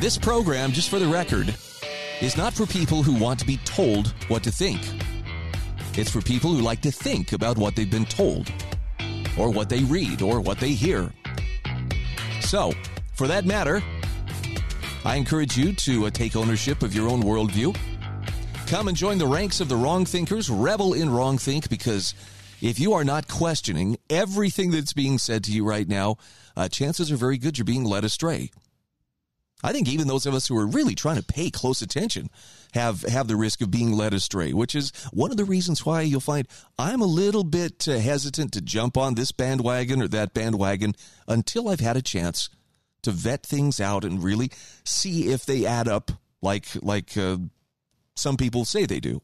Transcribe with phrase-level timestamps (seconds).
[0.00, 1.54] This program, just for the record,
[2.22, 4.80] is not for people who want to be told what to think.
[5.92, 8.50] It's for people who like to think about what they've been told,
[9.38, 11.12] or what they read, or what they hear.
[12.40, 12.72] So,
[13.12, 13.82] for that matter,
[15.04, 17.76] I encourage you to uh, take ownership of your own worldview.
[18.68, 22.14] Come and join the ranks of the wrong thinkers, revel in wrong think, because
[22.62, 26.16] if you are not questioning everything that's being said to you right now,
[26.56, 28.50] uh, chances are very good you're being led astray.
[29.62, 32.30] I think even those of us who are really trying to pay close attention
[32.72, 36.02] have have the risk of being led astray, which is one of the reasons why
[36.02, 40.34] you'll find I'm a little bit uh, hesitant to jump on this bandwagon or that
[40.34, 40.94] bandwagon
[41.28, 42.48] until I've had a chance
[43.02, 44.50] to vet things out and really
[44.84, 46.10] see if they add up
[46.42, 47.38] like like uh,
[48.14, 49.20] some people say they do.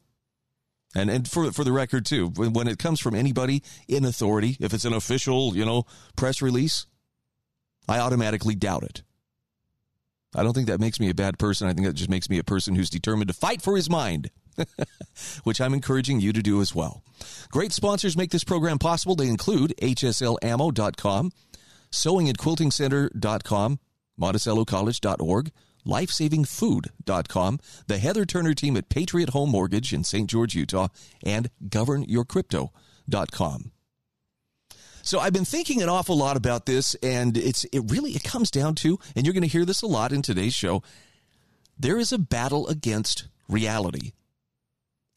[0.95, 4.57] And and for for the record too, when, when it comes from anybody in authority,
[4.59, 5.85] if it's an official, you know,
[6.15, 6.85] press release,
[7.87, 9.03] I automatically doubt it.
[10.35, 11.67] I don't think that makes me a bad person.
[11.67, 14.29] I think that just makes me a person who's determined to fight for his mind,
[15.43, 17.01] which I'm encouraging you to do as well.
[17.49, 19.15] Great sponsors make this program possible.
[19.15, 21.31] They include hslammo.com,
[21.91, 23.79] sewingandquiltingcenter.com,
[24.19, 25.51] monticellocollege.org,
[25.85, 30.29] lifesavingfood.com, the Heather Turner team at Patriot Home Mortgage in St.
[30.29, 30.89] George, Utah,
[31.23, 33.71] and governyourcrypto.com.
[35.07, 38.51] So I've been thinking an awful lot about this, and it's it really it comes
[38.51, 40.83] down to, and you're going to hear this a lot in today's show.
[41.79, 44.11] There is a battle against reality.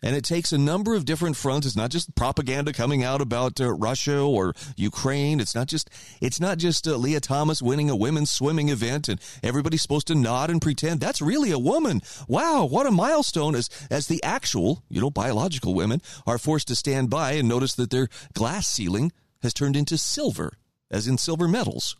[0.00, 1.66] And it takes a number of different fronts.
[1.66, 5.40] It's not just propaganda coming out about uh, Russia or Ukraine.
[5.40, 5.90] It's not just
[6.20, 10.14] it's not just uh, Lia Thomas winning a women's swimming event and everybody's supposed to
[10.14, 12.00] nod and pretend that's really a woman.
[12.28, 13.56] Wow, what a milestone!
[13.56, 17.74] As as the actual, you know, biological women are forced to stand by and notice
[17.74, 19.10] that their glass ceiling
[19.42, 20.52] has turned into silver,
[20.90, 21.96] as in silver medals.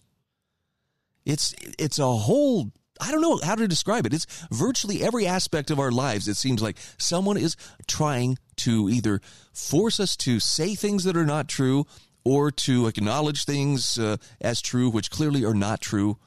[1.25, 4.13] It's it's a whole I don't know how to describe it.
[4.13, 6.29] It's virtually every aspect of our lives.
[6.29, 7.57] It seems like someone is
[7.87, 9.21] trying to either
[9.53, 11.87] force us to say things that are not true
[12.25, 16.19] or to acknowledge things uh, as true, which clearly are not true,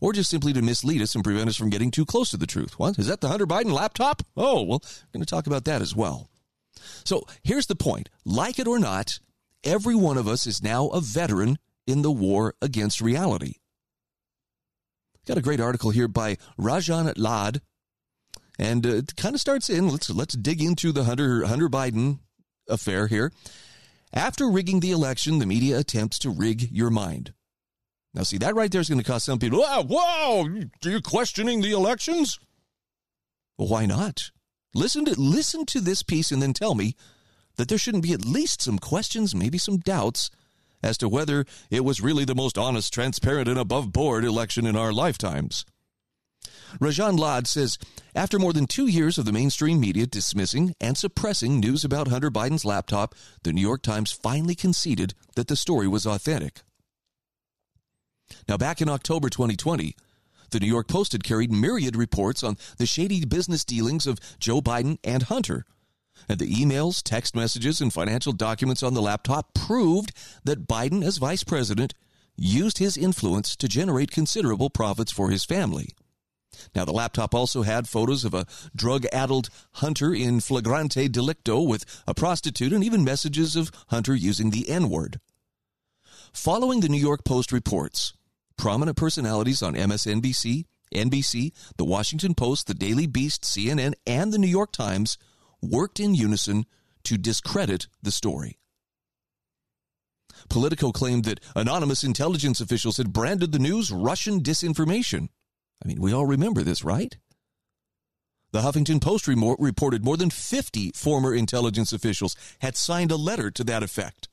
[0.00, 2.46] or just simply to mislead us and prevent us from getting too close to the
[2.46, 2.78] truth.
[2.78, 2.98] What?
[2.98, 4.22] Is that the Hunter Biden laptop?
[4.36, 6.30] Oh, well, we're going to talk about that as well.
[7.04, 9.20] So here's the point like it or not,
[9.64, 13.54] every one of us is now a veteran in the war against reality.
[15.26, 17.60] Got a great article here by Rajan Laad,
[18.58, 19.88] and uh, it kind of starts in.
[19.88, 22.20] Let's let's dig into the Hunter Hunter Biden
[22.68, 23.32] affair here.
[24.12, 27.32] After rigging the election, the media attempts to rig your mind.
[28.12, 29.60] Now, see that right there is going to cause some people.
[29.60, 30.46] Wow,
[30.84, 32.40] are you questioning the elections?
[33.56, 34.30] Well, why not?
[34.74, 36.96] Listen to listen to this piece and then tell me
[37.60, 40.30] that there shouldn't be at least some questions, maybe some doubts
[40.82, 44.74] as to whether it was really the most honest, transparent, and above board election in
[44.76, 45.66] our lifetimes.
[46.80, 47.76] Rajan Laad says
[48.14, 52.30] after more than two years of the mainstream media dismissing and suppressing news about Hunter
[52.30, 56.62] Biden's laptop, the New York Times finally conceded that the story was authentic.
[58.48, 59.94] Now, back in October 2020,
[60.50, 64.62] the New York Post had carried myriad reports on the shady business dealings of Joe
[64.62, 65.66] Biden and Hunter,
[66.28, 70.12] and the emails, text messages, and financial documents on the laptop proved
[70.44, 71.94] that Biden, as vice president,
[72.36, 75.90] used his influence to generate considerable profits for his family.
[76.74, 81.84] Now, the laptop also had photos of a drug addled Hunter in flagrante delicto with
[82.06, 85.20] a prostitute and even messages of Hunter using the N word.
[86.32, 88.12] Following the New York Post reports,
[88.56, 90.64] prominent personalities on MSNBC,
[90.94, 95.18] NBC, The Washington Post, The Daily Beast, CNN, and The New York Times
[95.62, 96.66] worked in unison
[97.04, 98.58] to discredit the story.
[100.48, 105.28] Politico claimed that anonymous intelligence officials had branded the news Russian disinformation.
[105.82, 107.16] I mean, we all remember this, right?
[108.52, 113.64] The Huffington Post reported more than 50 former intelligence officials had signed a letter to
[113.64, 114.28] that effect.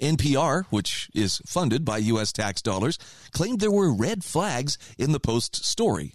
[0.00, 2.32] NPR, which is funded by U.S.
[2.32, 2.98] tax dollars,
[3.32, 6.14] claimed there were red flags in the Post's story.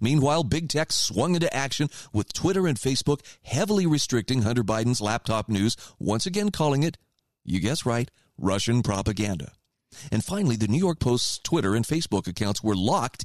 [0.00, 5.48] Meanwhile, big tech swung into action with Twitter and Facebook heavily restricting Hunter Biden's laptop
[5.48, 6.98] news, once again calling it,
[7.44, 9.52] you guess right, Russian propaganda.
[10.12, 13.24] And finally, the New York Post's Twitter and Facebook accounts were locked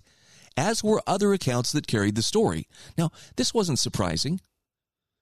[0.55, 2.67] as were other accounts that carried the story.
[2.97, 4.39] Now, this wasn't surprising.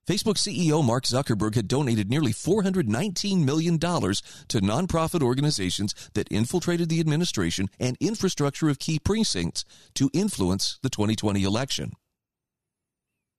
[0.08, 7.00] Facebook CEO Mark Zuckerberg had donated nearly $419 million to nonprofit organizations that infiltrated the
[7.00, 9.64] administration and infrastructure of key precincts
[9.94, 11.92] to influence the 2020 election.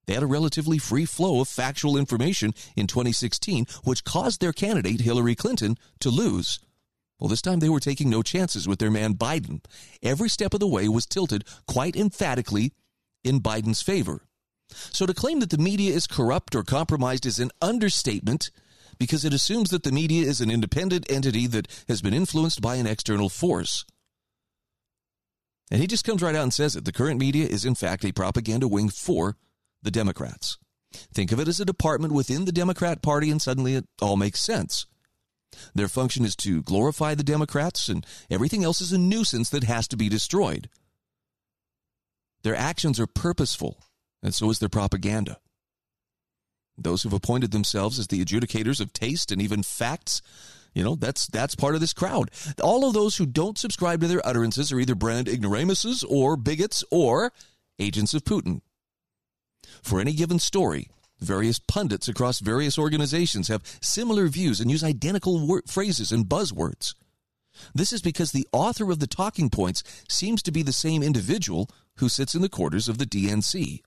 [0.06, 5.00] They had a relatively free flow of factual information in 2016, which caused their candidate,
[5.00, 6.60] Hillary Clinton, to lose.
[7.18, 9.64] Well, this time they were taking no chances with their man Biden.
[10.02, 12.72] Every step of the way was tilted quite emphatically
[13.24, 14.22] in Biden's favor.
[14.74, 18.50] So to claim that the media is corrupt or compromised is an understatement
[18.98, 22.76] because it assumes that the media is an independent entity that has been influenced by
[22.76, 23.84] an external force.
[25.70, 26.84] And he just comes right out and says it.
[26.84, 29.36] The current media is, in fact, a propaganda wing for
[29.82, 30.58] the Democrats.
[30.92, 34.40] Think of it as a department within the Democrat Party, and suddenly it all makes
[34.40, 34.86] sense.
[35.74, 39.88] Their function is to glorify the Democrats, and everything else is a nuisance that has
[39.88, 40.68] to be destroyed.
[42.42, 43.82] Their actions are purposeful
[44.22, 45.38] and so is their propaganda.
[46.78, 50.22] Those who've appointed themselves as the adjudicators of taste and even facts,
[50.74, 52.30] you know, that's that's part of this crowd.
[52.62, 56.82] All of those who don't subscribe to their utterances are either brand ignoramuses or bigots
[56.90, 57.32] or
[57.78, 58.62] agents of Putin.
[59.82, 60.88] For any given story,
[61.20, 66.94] various pundits across various organizations have similar views and use identical wor- phrases and buzzwords.
[67.74, 71.68] This is because the author of the talking points seems to be the same individual
[71.96, 73.82] who sits in the quarters of the DNC.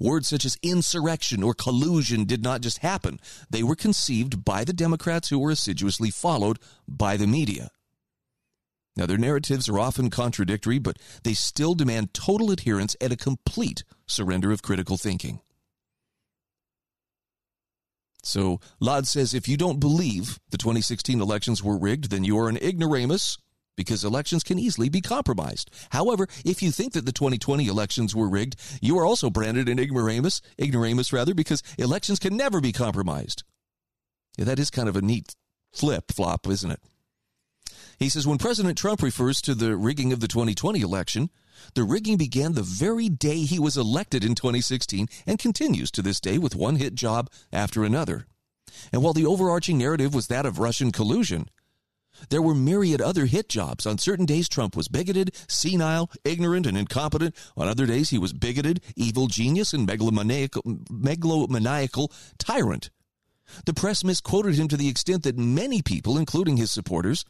[0.00, 3.20] Words such as insurrection or collusion did not just happen,
[3.50, 6.58] they were conceived by the Democrats who were assiduously followed
[6.88, 7.70] by the media.
[8.96, 13.82] Now, their narratives are often contradictory, but they still demand total adherence and a complete
[14.06, 15.40] surrender of critical thinking.
[18.22, 22.48] So, Laad says if you don't believe the 2016 elections were rigged, then you are
[22.48, 23.36] an ignoramus
[23.76, 25.70] because elections can easily be compromised.
[25.90, 29.78] However, if you think that the 2020 elections were rigged, you are also branded an
[29.78, 33.44] ignoramus, ignoramus rather, because elections can never be compromised.
[34.36, 35.34] Yeah, that is kind of a neat
[35.72, 36.80] flip flop, isn't it?
[37.98, 41.30] He says when President Trump refers to the rigging of the 2020 election,
[41.74, 46.20] the rigging began the very day he was elected in 2016 and continues to this
[46.20, 48.26] day with one hit job after another.
[48.92, 51.48] And while the overarching narrative was that of Russian collusion,
[52.30, 53.86] there were myriad other hit jobs.
[53.86, 57.34] On certain days, Trump was bigoted, senile, ignorant, and incompetent.
[57.56, 62.90] On other days, he was bigoted, evil genius, and megalomaniacal, megalomaniacal tyrant.
[63.66, 67.24] The press misquoted him to the extent that many people, including his supporters,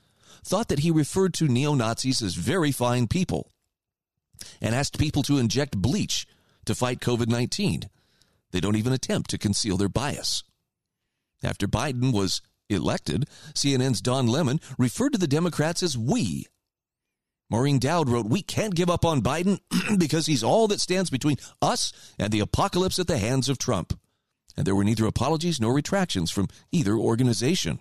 [0.45, 3.51] thought that he referred to neo Nazis as very fine people
[4.61, 6.27] and asked people to inject bleach
[6.67, 7.89] to fight COVID 19.
[8.51, 10.45] They don't even attempt to conceal their bias.
[11.43, 16.47] After Biden was elected, CNN's Don Lemon referred to the Democrats as we.
[17.51, 19.61] Maureen Dowd wrote, We can't give up on Biden
[19.99, 23.99] because he's all that stands between us and the apocalypse at the hands of Trump.
[24.57, 27.81] And there were neither apologies nor retractions from either organization.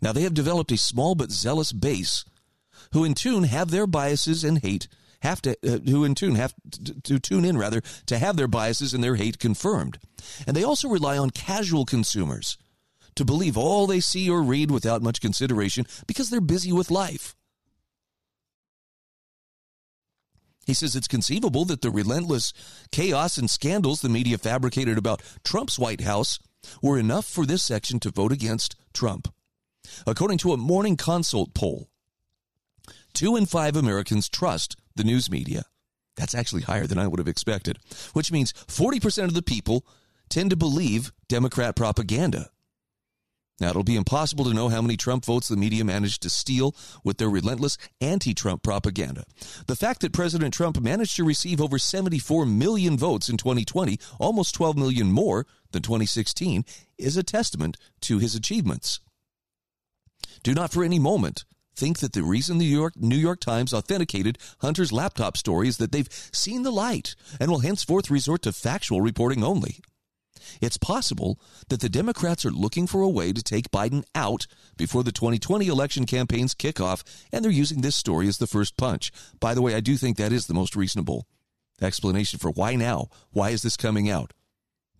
[0.00, 2.24] Now, they have developed a small but zealous base
[2.92, 4.88] who, in tune, have their biases and hate
[5.24, 8.46] have to uh, who in tune have to, to tune in rather to have their
[8.46, 9.98] biases and their hate confirmed
[10.46, 12.58] and they also rely on casual consumers
[13.16, 17.34] to believe all they see or read without much consideration because they're busy with life.
[20.66, 22.52] He says it's conceivable that the relentless
[22.90, 26.38] chaos and scandals the media fabricated about Trump's White House
[26.82, 29.32] were enough for this section to vote against Trump.
[30.06, 31.88] According to a morning consult poll,
[33.12, 35.64] two in five Americans trust the news media.
[36.16, 37.78] That's actually higher than I would have expected,
[38.12, 39.84] which means 40% of the people
[40.30, 42.50] tend to believe Democrat propaganda.
[43.60, 46.74] Now, it'll be impossible to know how many Trump votes the media managed to steal
[47.04, 49.24] with their relentless anti Trump propaganda.
[49.68, 54.54] The fact that President Trump managed to receive over 74 million votes in 2020, almost
[54.54, 56.64] 12 million more than 2016,
[56.98, 58.98] is a testament to his achievements.
[60.42, 61.44] Do not for any moment
[61.76, 65.78] think that the reason the New York, New York Times authenticated Hunter's laptop story is
[65.78, 69.80] that they've seen the light and will henceforth resort to factual reporting only.
[70.60, 74.46] It's possible that the Democrats are looking for a way to take Biden out
[74.76, 78.76] before the 2020 election campaigns kick off, and they're using this story as the first
[78.76, 79.12] punch.
[79.40, 81.26] By the way, I do think that is the most reasonable
[81.80, 83.08] explanation for why now?
[83.32, 84.32] Why is this coming out?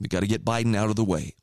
[0.00, 1.34] We got to get Biden out of the way.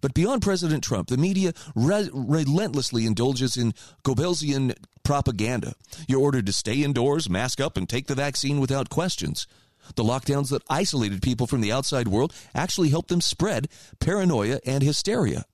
[0.00, 3.74] But beyond President Trump, the media re- relentlessly indulges in
[4.04, 5.74] Goebbelsian propaganda.
[6.08, 9.46] You're ordered to stay indoors, mask up, and take the vaccine without questions.
[9.94, 13.68] The lockdowns that isolated people from the outside world actually helped them spread
[14.00, 15.44] paranoia and hysteria.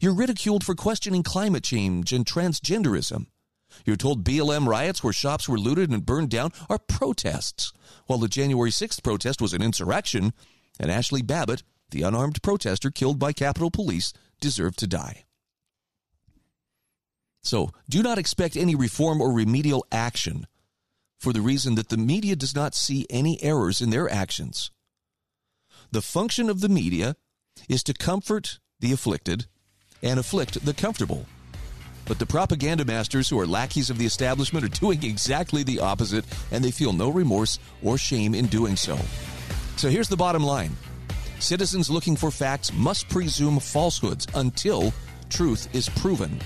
[0.00, 3.26] You're ridiculed for questioning climate change and transgenderism.
[3.84, 7.72] You're told BLM riots where shops were looted and burned down are protests,
[8.06, 10.32] while the January 6th protest was an insurrection,
[10.78, 15.24] and Ashley Babbitt, the unarmed protester killed by Capitol Police, deserved to die.
[17.42, 20.46] So, do not expect any reform or remedial action
[21.22, 24.72] for the reason that the media does not see any errors in their actions.
[25.92, 27.14] The function of the media
[27.68, 29.46] is to comfort the afflicted
[30.02, 31.26] and afflict the comfortable.
[32.06, 36.24] But the propaganda masters who are lackeys of the establishment are doing exactly the opposite,
[36.50, 38.98] and they feel no remorse or shame in doing so.
[39.76, 40.76] So here's the bottom line
[41.38, 44.92] citizens looking for facts must presume falsehoods until
[45.30, 46.40] truth is proven.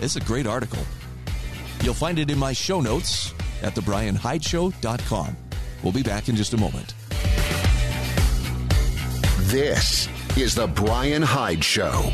[0.00, 0.84] It's a great article.
[1.82, 3.32] You'll find it in my show notes
[3.62, 5.36] at thebrianhydeshow.com.
[5.82, 6.94] We'll be back in just a moment.
[9.50, 12.12] This is The Brian Hyde Show.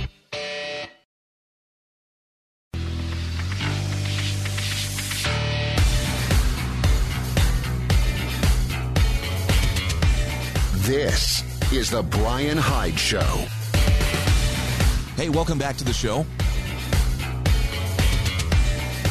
[10.86, 11.42] This
[11.72, 13.44] is The Brian Hyde Show.
[15.16, 16.24] Hey, welcome back to the show.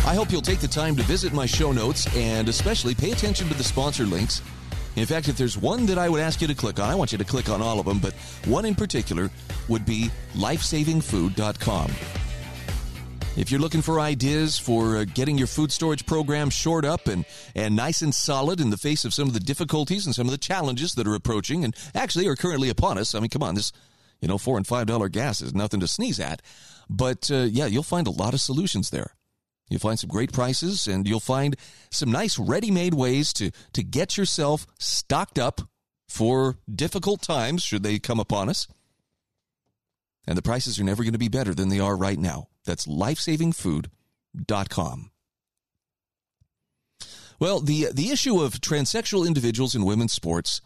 [0.05, 3.47] I hope you'll take the time to visit my show notes and especially pay attention
[3.47, 4.43] to the sponsor links.
[4.97, 7.11] In fact, if there's one that I would ask you to click on, I want
[7.11, 8.13] you to click on all of them, but
[8.45, 9.31] one in particular
[9.67, 11.91] would be lifesavingfood.com.
[13.35, 17.25] If you're looking for ideas for uh, getting your food storage program shored up and,
[17.55, 20.31] and nice and solid in the face of some of the difficulties and some of
[20.31, 23.55] the challenges that are approaching and actually are currently upon us, I mean, come on,
[23.55, 23.73] this,
[24.21, 26.43] you know, four and five dollar gas is nothing to sneeze at.
[26.89, 29.15] But uh, yeah, you'll find a lot of solutions there.
[29.69, 31.55] You'll find some great prices and you'll find
[31.89, 35.61] some nice ready made ways to, to get yourself stocked up
[36.07, 38.67] for difficult times should they come upon us.
[40.27, 42.47] And the prices are never going to be better than they are right now.
[42.65, 45.11] That's lifesavingfood.com.
[47.37, 50.61] Well, the the issue of transsexual individuals in women's sports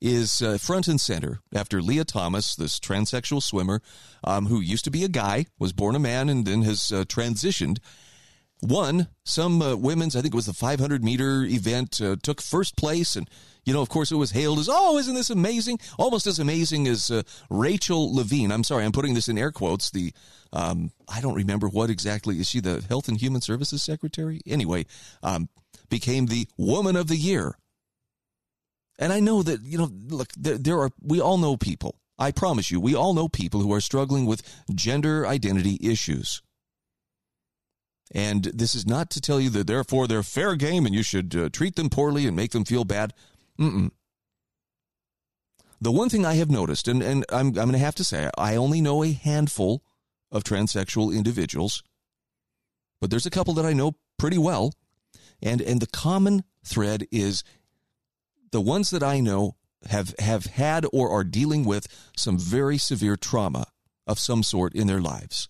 [0.00, 3.82] is uh, front and center after Lia Thomas, this transsexual swimmer
[4.24, 7.04] um, who used to be a guy, was born a man, and then has uh,
[7.04, 7.78] transitioned.
[8.60, 12.76] Won some uh, women's, I think it was the 500 meter event, uh, took first
[12.76, 13.28] place, and
[13.64, 15.78] you know, of course, it was hailed as, oh, isn't this amazing?
[15.98, 18.50] Almost as amazing as uh, Rachel Levine.
[18.50, 19.90] I'm sorry, I'm putting this in air quotes.
[19.90, 20.12] The,
[20.54, 24.40] um, I don't remember what exactly, is she the Health and Human Services Secretary?
[24.46, 24.86] Anyway,
[25.22, 25.50] um,
[25.90, 27.58] became the Woman of the Year.
[28.98, 32.00] And I know that, you know, look, there, there are, we all know people.
[32.18, 34.42] I promise you, we all know people who are struggling with
[34.74, 36.42] gender identity issues.
[38.12, 41.36] And this is not to tell you that therefore they're fair game and you should
[41.36, 43.12] uh, treat them poorly and make them feel bad.
[43.58, 43.90] Mm-mm.
[45.80, 48.30] The one thing I have noticed, and, and I'm, I'm going to have to say,
[48.36, 49.82] I only know a handful
[50.32, 51.82] of transsexual individuals,
[53.00, 54.74] but there's a couple that I know pretty well.
[55.40, 57.44] And, and the common thread is
[58.50, 59.54] the ones that I know
[59.88, 61.86] have, have had or are dealing with
[62.16, 63.66] some very severe trauma
[64.06, 65.48] of some sort in their lives.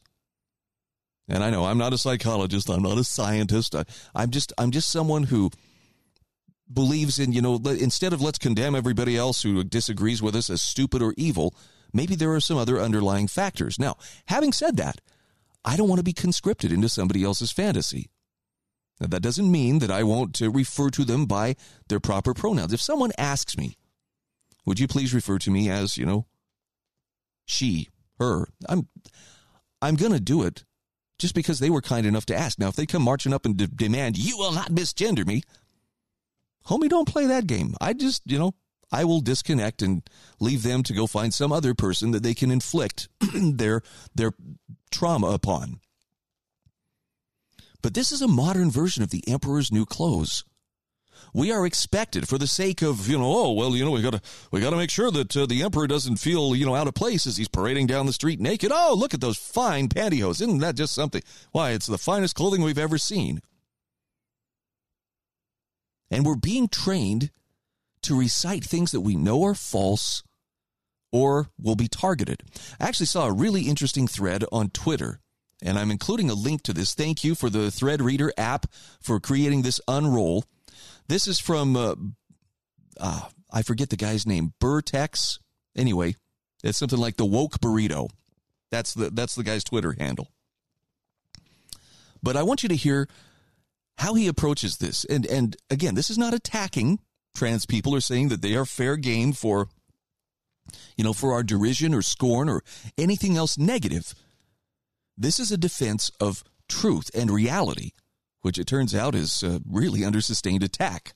[1.28, 3.74] And I know I'm not a psychologist, I'm not a scientist.
[3.74, 5.50] I, I'm just I'm just someone who
[6.72, 10.62] believes in, you know, instead of let's condemn everybody else who disagrees with us as
[10.62, 11.54] stupid or evil,
[11.92, 13.78] maybe there are some other underlying factors.
[13.78, 15.00] Now, having said that,
[15.64, 18.10] I don't want to be conscripted into somebody else's fantasy.
[19.00, 21.56] Now, that doesn't mean that I won't refer to them by
[21.88, 22.72] their proper pronouns.
[22.72, 23.76] If someone asks me,
[24.66, 26.26] would you please refer to me as, you know,
[27.46, 28.88] she, her, I'm,
[29.80, 30.64] I'm going to do it
[31.18, 32.58] just because they were kind enough to ask.
[32.58, 35.42] Now, if they come marching up and de- demand, you will not misgender me,
[36.66, 37.74] homie, don't play that game.
[37.80, 38.54] I just, you know,
[38.90, 40.02] I will disconnect and
[40.40, 43.82] leave them to go find some other person that they can inflict their
[44.14, 44.32] their
[44.90, 45.80] trauma upon.
[47.82, 50.44] But this is a modern version of the emperor's new clothes.
[51.34, 54.20] We are expected, for the sake of you know, oh well, you know, we gotta
[54.50, 57.26] we gotta make sure that uh, the emperor doesn't feel you know out of place
[57.26, 58.70] as he's parading down the street naked.
[58.72, 60.40] Oh, look at those fine pantyhose!
[60.42, 61.22] Isn't that just something?
[61.52, 63.40] Why, it's the finest clothing we've ever seen.
[66.10, 67.30] And we're being trained
[68.02, 70.22] to recite things that we know are false
[71.12, 72.42] or will be targeted.
[72.80, 75.20] I actually saw a really interesting thread on Twitter,
[75.62, 76.94] and I'm including a link to this.
[76.94, 78.66] Thank you for the Thread Reader app
[79.00, 80.44] for creating this unroll.
[81.08, 81.94] This is from, uh,
[83.00, 85.38] uh, I forget the guy's name, Burtex.
[85.76, 86.16] Anyway,
[86.62, 88.10] it's something like the woke burrito.
[88.70, 90.28] That's the that's the guy's Twitter handle.
[92.22, 93.08] But I want you to hear
[93.96, 95.04] how he approaches this.
[95.04, 96.98] And and again, this is not attacking
[97.34, 99.68] trans people or saying that they are fair game for
[100.96, 102.62] you know, for our derision or scorn or
[102.96, 104.14] anything else negative.
[105.16, 107.92] This is a defense of truth and reality,
[108.48, 111.12] which it turns out is uh, really under sustained attack.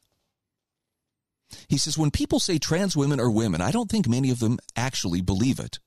[1.66, 4.58] He says, when people say trans women are women, I don't think many of them
[4.76, 5.78] actually believe it.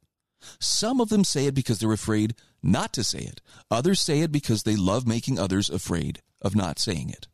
[0.60, 2.34] Some of them say it because they're afraid
[2.64, 3.42] not to say it.
[3.70, 7.28] Others say it because they love making others afraid of not saying it.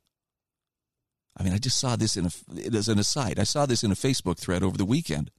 [1.37, 3.39] I mean, I just saw this in a, as an aside.
[3.39, 5.31] I saw this in a Facebook thread over the weekend.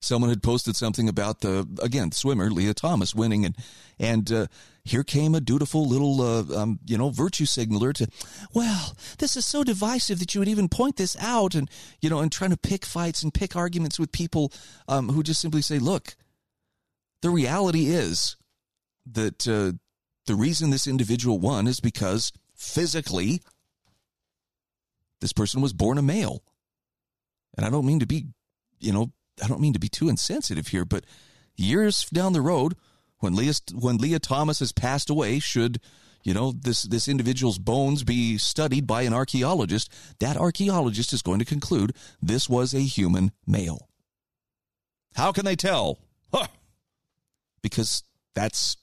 [0.00, 3.56] Someone had posted something about the again swimmer Lia Thomas winning, and
[3.98, 4.46] and uh,
[4.84, 8.06] here came a dutiful little uh, um, you know virtue signaler to,
[8.54, 11.68] well, this is so divisive that you would even point this out, and
[12.00, 14.52] you know, and trying to pick fights and pick arguments with people
[14.86, 16.14] um, who just simply say, look,
[17.22, 18.36] the reality is
[19.10, 19.72] that uh,
[20.26, 23.40] the reason this individual won is because physically
[25.20, 26.42] this person was born a male.
[27.56, 28.26] And I don't mean to be,
[28.78, 29.10] you know,
[29.42, 31.04] I don't mean to be too insensitive here, but
[31.56, 32.74] years down the road,
[33.18, 35.80] when Lia when Lia Thomas has passed away, should
[36.22, 41.38] you know this this individual's bones be studied by an archaeologist, that archaeologist is going
[41.38, 43.88] to conclude this was a human male.
[45.14, 45.98] How can they tell?
[46.32, 46.46] Huh.
[47.62, 48.04] Because
[48.34, 48.76] that's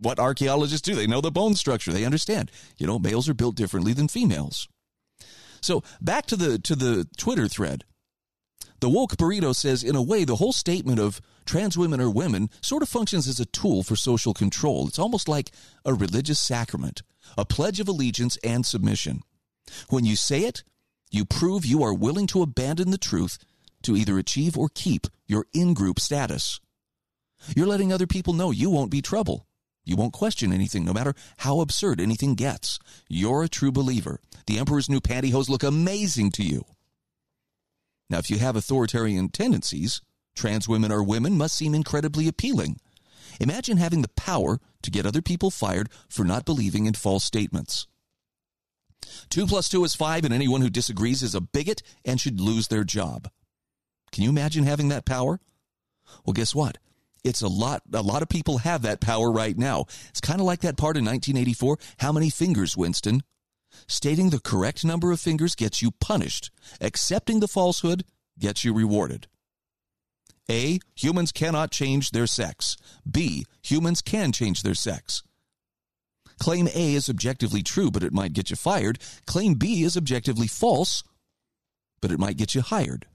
[0.00, 0.94] what archaeologists do.
[0.94, 1.92] They know the bone structure.
[1.92, 2.50] They understand.
[2.78, 4.68] You know, males are built differently than females.
[5.60, 7.84] So back to the to the Twitter thread.
[8.80, 12.50] The woke burrito says, in a way, the whole statement of trans women are women
[12.60, 14.86] sort of functions as a tool for social control.
[14.86, 15.50] It's almost like
[15.84, 17.02] a religious sacrament,
[17.38, 19.22] a pledge of allegiance and submission.
[19.88, 20.62] When you say it,
[21.10, 23.38] you prove you are willing to abandon the truth
[23.82, 26.60] to either achieve or keep your in group status.
[27.54, 29.46] You're letting other people know you won't be trouble.
[29.84, 32.78] You won't question anything, no matter how absurd anything gets.
[33.08, 34.20] You're a true believer.
[34.46, 36.64] The emperor's new pantyhose look amazing to you.
[38.08, 40.00] Now, if you have authoritarian tendencies,
[40.34, 42.78] trans women or women must seem incredibly appealing.
[43.40, 47.86] Imagine having the power to get other people fired for not believing in false statements.
[49.28, 52.68] Two plus two is five, and anyone who disagrees is a bigot and should lose
[52.68, 53.28] their job.
[54.12, 55.40] Can you imagine having that power?
[56.24, 56.78] Well, guess what?
[57.24, 59.86] It's a lot, a lot of people have that power right now.
[60.08, 61.78] It's kind of like that part in 1984.
[61.98, 63.22] How many fingers, Winston?
[63.86, 66.50] Stating the correct number of fingers gets you punished.
[66.80, 68.04] Accepting the falsehood
[68.38, 69.26] gets you rewarded.
[70.50, 70.78] A.
[70.94, 72.76] Humans cannot change their sex.
[73.08, 73.44] B.
[73.62, 75.22] Humans can change their sex.
[76.38, 78.98] Claim A is objectively true, but it might get you fired.
[79.26, 81.02] Claim B is objectively false,
[82.00, 83.06] but it might get you hired.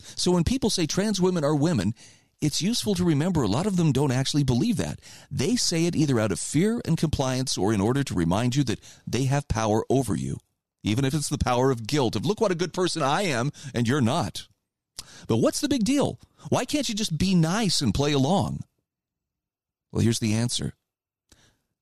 [0.00, 1.94] So when people say trans women are women,
[2.40, 5.00] it's useful to remember a lot of them don't actually believe that.
[5.30, 8.64] They say it either out of fear and compliance or in order to remind you
[8.64, 10.38] that they have power over you,
[10.82, 13.52] even if it's the power of guilt of look what a good person I am
[13.74, 14.48] and you're not.
[15.26, 16.20] But what's the big deal?
[16.48, 18.60] Why can't you just be nice and play along?
[19.90, 20.74] Well, here's the answer.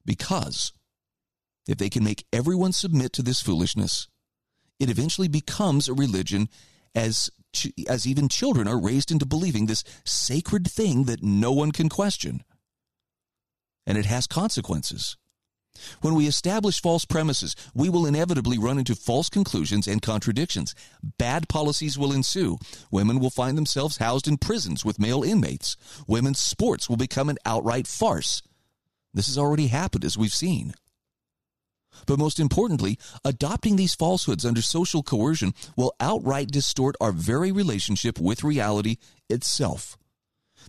[0.05, 0.73] Because
[1.67, 4.09] if they can make everyone submit to this foolishness,
[4.79, 6.49] it eventually becomes a religion
[6.95, 7.31] as
[7.89, 12.43] as even children are raised into believing this sacred thing that no one can question.
[13.87, 15.17] And it has consequences.
[16.01, 20.75] When we establish false premises, we will inevitably run into false conclusions and contradictions.
[21.19, 22.59] Bad policies will ensue.
[22.91, 25.77] Women will find themselves housed in prisons with male inmates.
[26.07, 28.43] Women's sports will become an outright farce.
[29.13, 30.75] This has already happened, as we've seen.
[32.07, 38.19] But most importantly, adopting these falsehoods under social coercion will outright distort our very relationship
[38.19, 38.97] with reality
[39.29, 39.97] itself.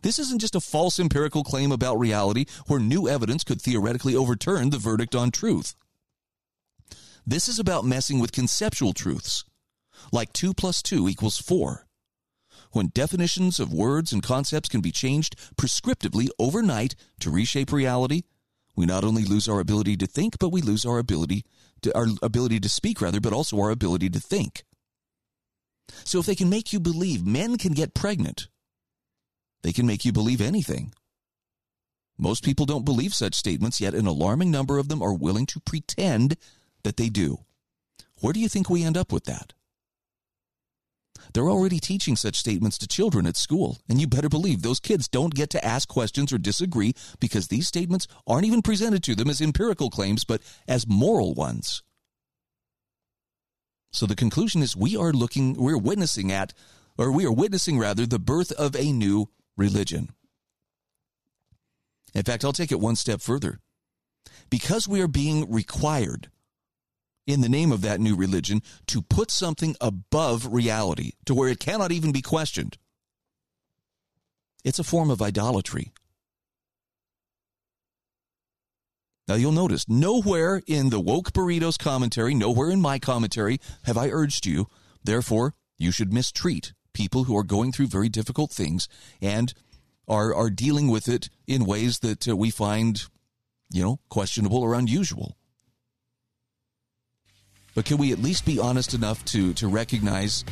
[0.02, 4.70] This isn't just a false empirical claim about reality where new evidence could theoretically overturn
[4.70, 5.76] the verdict on truth.
[7.26, 9.46] This is about messing with conceptual truths,
[10.12, 11.88] like 2 plus 2 equals 4.
[12.72, 18.24] When definitions of words and concepts can be changed prescriptively overnight to reshape reality,
[18.76, 21.46] we not only lose our ability to think, but we lose our ability
[21.82, 24.64] to our ability to speak rather, but also our ability to think.
[26.04, 28.48] So if they can make you believe men can get pregnant,
[29.62, 30.94] they can make you believe anything.
[32.18, 35.60] Most people don't believe such statements, yet an alarming number of them are willing to
[35.60, 36.38] pretend
[36.84, 37.40] that they do.
[38.22, 39.54] Where do you think we end up with that?
[41.34, 45.08] They're already teaching such statements to children at school, and you better believe those kids
[45.08, 49.30] don't get to ask questions or disagree because these statements aren't even presented to them
[49.30, 51.84] as empirical claims, but as moral ones.
[53.92, 56.54] So the conclusion is we are looking, we're witnessing at,
[56.98, 60.10] or we are witnessing rather, the birth of a new religion.
[62.14, 63.60] In fact, I'll take it one step further.
[64.50, 66.30] Because we are being required
[67.28, 71.60] in the name of that new religion to put something above reality to where it
[71.60, 72.78] cannot even be questioned.
[74.64, 75.92] It's a form of idolatry.
[79.28, 84.10] Now you'll notice nowhere in the woke burritos commentary, nowhere in my commentary have I
[84.10, 84.68] urged you,
[85.04, 88.88] therefore, you should mistreat people who are going through very difficult things
[89.22, 89.54] and
[90.08, 93.06] are are dealing with it in ways that uh, we find,
[93.72, 95.36] you know, questionable or unusual.
[97.76, 100.44] But can we at least be honest enough to to recognize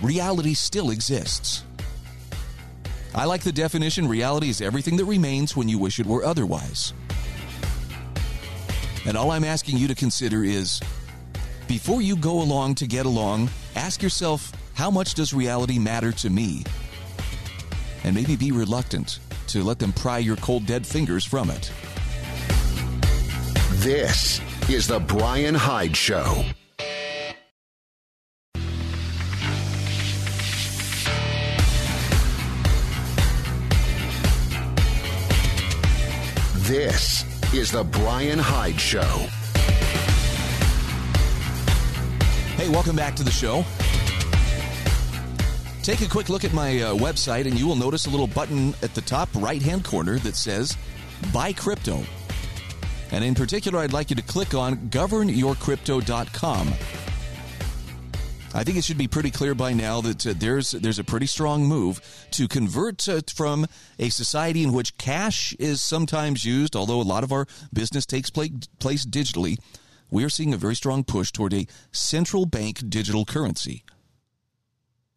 [0.00, 1.64] reality still exists?
[3.14, 6.92] I like the definition reality is everything that remains when you wish it were otherwise.
[9.06, 10.78] And all I'm asking you to consider is
[11.66, 16.28] before you go along to get along, ask yourself how much does reality matter to
[16.28, 16.64] me?
[18.04, 21.72] And maybe be reluctant to let them pry your cold dead fingers from it.
[23.80, 26.44] This is The Brian Hyde Show.
[36.66, 39.00] This is The Brian Hyde Show.
[42.56, 43.64] Hey, welcome back to the show.
[45.82, 48.74] Take a quick look at my uh, website, and you will notice a little button
[48.82, 50.76] at the top right hand corner that says
[51.32, 52.02] Buy Crypto.
[53.10, 56.74] And in particular, I'd like you to click on governyourcrypto.com.
[58.54, 61.26] I think it should be pretty clear by now that uh, there's there's a pretty
[61.26, 62.00] strong move
[62.32, 63.66] to convert uh, from
[63.98, 68.30] a society in which cash is sometimes used, although a lot of our business takes
[68.30, 69.58] place, place digitally.
[70.10, 73.84] We are seeing a very strong push toward a central bank digital currency.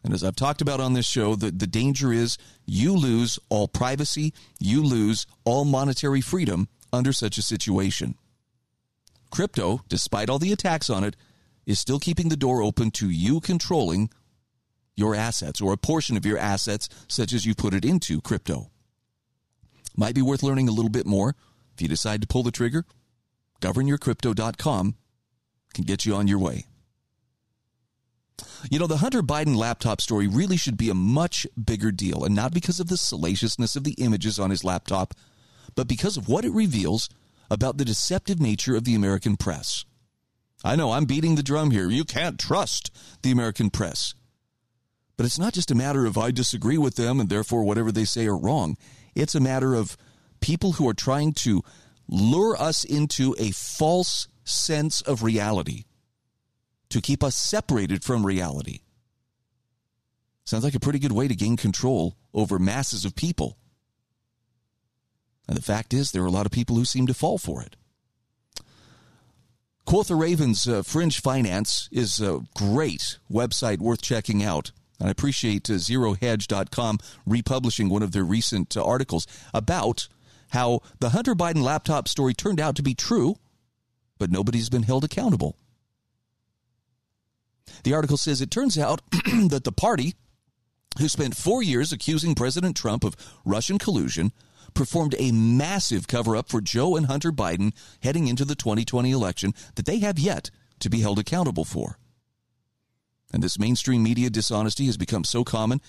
[0.04, 3.68] And as I've talked about on this show, the, the danger is you lose all
[3.68, 8.16] privacy, you lose all monetary freedom under such a situation.
[9.32, 11.16] Crypto, despite all the attacks on it,
[11.66, 14.10] is still keeping the door open to you controlling
[14.96, 18.70] your assets or a portion of your assets, such as you put it into crypto.
[19.96, 21.36] Might be worth learning a little bit more
[21.74, 22.86] if you decide to pull the trigger.
[23.62, 24.96] GovernYourCrypto.com
[25.74, 26.66] can get you on your way.
[28.70, 32.36] You know, the Hunter Biden laptop story really should be a much bigger deal, and
[32.36, 35.14] not because of the salaciousness of the images on his laptop,
[35.76, 37.10] but because of what it reveals
[37.50, 39.84] about the deceptive nature of the American press.
[40.64, 41.90] I know I'm beating the drum here.
[41.90, 42.92] You can't trust
[43.24, 44.14] the American press.
[45.18, 48.06] But it's not just a matter of I disagree with them and therefore whatever they
[48.06, 48.78] say are wrong.
[49.16, 49.98] It's a matter of
[50.40, 51.62] people who are trying to
[52.08, 55.84] lure us into a false sense of reality
[56.90, 58.80] to keep us separated from reality.
[60.46, 63.58] Sounds like a pretty good way to gain control over masses of people.
[65.52, 67.62] And the fact is, there are a lot of people who seem to fall for
[67.62, 67.76] it.
[69.84, 74.72] Quoth the Raven's uh, Fringe Finance is a great website worth checking out.
[74.98, 80.08] And I appreciate uh, ZeroHedge.com republishing one of their recent uh, articles about
[80.52, 83.36] how the Hunter Biden laptop story turned out to be true,
[84.18, 85.58] but nobody's been held accountable.
[87.84, 89.02] The article says it turns out
[89.50, 90.16] that the party
[90.98, 94.32] who spent four years accusing President Trump of Russian collusion
[94.74, 99.54] performed a massive cover up for Joe and Hunter Biden heading into the 2020 election
[99.76, 101.98] that they have yet to be held accountable for.
[103.34, 105.82] And this mainstream media dishonesty has become so common.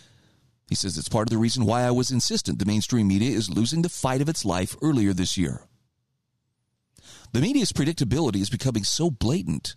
[0.69, 3.51] He says it's part of the reason why I was insistent the mainstream media is
[3.51, 5.67] losing the fight of its life earlier this year.
[7.33, 9.75] The media's predictability is becoming so blatant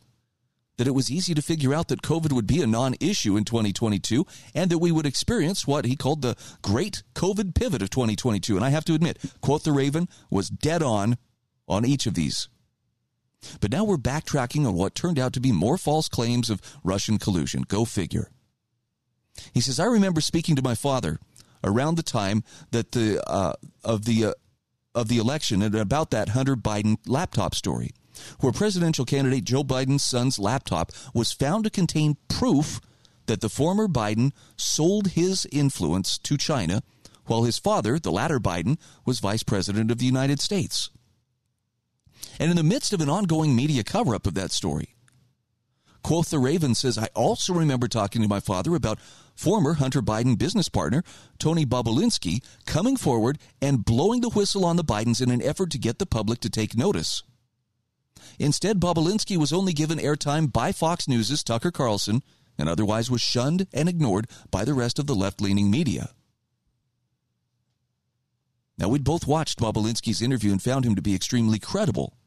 [0.77, 3.43] that it was easy to figure out that COVID would be a non issue in
[3.43, 8.55] 2022 and that we would experience what he called the great COVID pivot of 2022.
[8.55, 11.17] And I have to admit, Quoth the Raven was dead on
[11.67, 12.49] on each of these.
[13.59, 17.17] But now we're backtracking on what turned out to be more false claims of Russian
[17.17, 17.63] collusion.
[17.67, 18.29] Go figure.
[19.53, 21.19] He says, I remember speaking to my father
[21.63, 24.33] around the time that the uh, of the uh,
[24.93, 27.91] of the election and about that Hunter Biden laptop story
[28.39, 32.79] where presidential candidate Joe Biden's son's laptop was found to contain proof
[33.25, 36.81] that the former Biden sold his influence to China
[37.25, 40.89] while his father, the latter Biden, was vice president of the United States.
[42.39, 44.95] And in the midst of an ongoing media cover up of that story,
[46.03, 48.99] Quoth the Raven says, I also remember talking to my father about
[49.35, 51.03] former Hunter Biden business partner,
[51.39, 55.79] Tony Bobulinski, coming forward and blowing the whistle on the Bidens in an effort to
[55.79, 57.23] get the public to take notice.
[58.39, 62.21] Instead, Bobulinski was only given airtime by Fox News' Tucker Carlson
[62.57, 66.11] and otherwise was shunned and ignored by the rest of the left leaning media.
[68.77, 72.17] Now, we'd both watched Bobulinski's interview and found him to be extremely credible.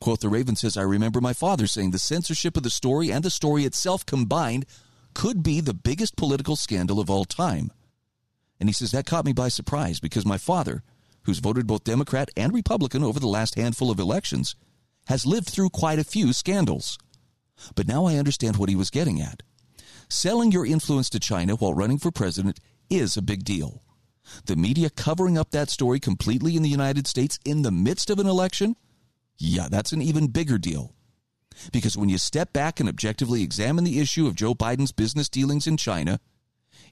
[0.00, 3.24] Quoth the Raven says, I remember my father saying the censorship of the story and
[3.24, 4.66] the story itself combined
[5.14, 7.70] could be the biggest political scandal of all time.
[8.60, 10.82] And he says that caught me by surprise because my father,
[11.22, 14.56] who's voted both Democrat and Republican over the last handful of elections,
[15.06, 16.98] has lived through quite a few scandals.
[17.74, 19.42] But now I understand what he was getting at.
[20.08, 23.82] Selling your influence to China while running for president is a big deal.
[24.46, 28.18] The media covering up that story completely in the United States in the midst of
[28.18, 28.76] an election?
[29.36, 30.94] Yeah, that's an even bigger deal.
[31.72, 35.66] Because when you step back and objectively examine the issue of Joe Biden's business dealings
[35.66, 36.20] in China,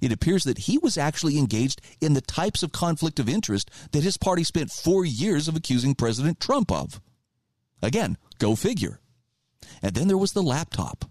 [0.01, 4.03] it appears that he was actually engaged in the types of conflict of interest that
[4.03, 7.01] his party spent four years of accusing President Trump of.
[7.83, 9.01] Again, go figure.
[9.83, 11.05] And then there was the laptop.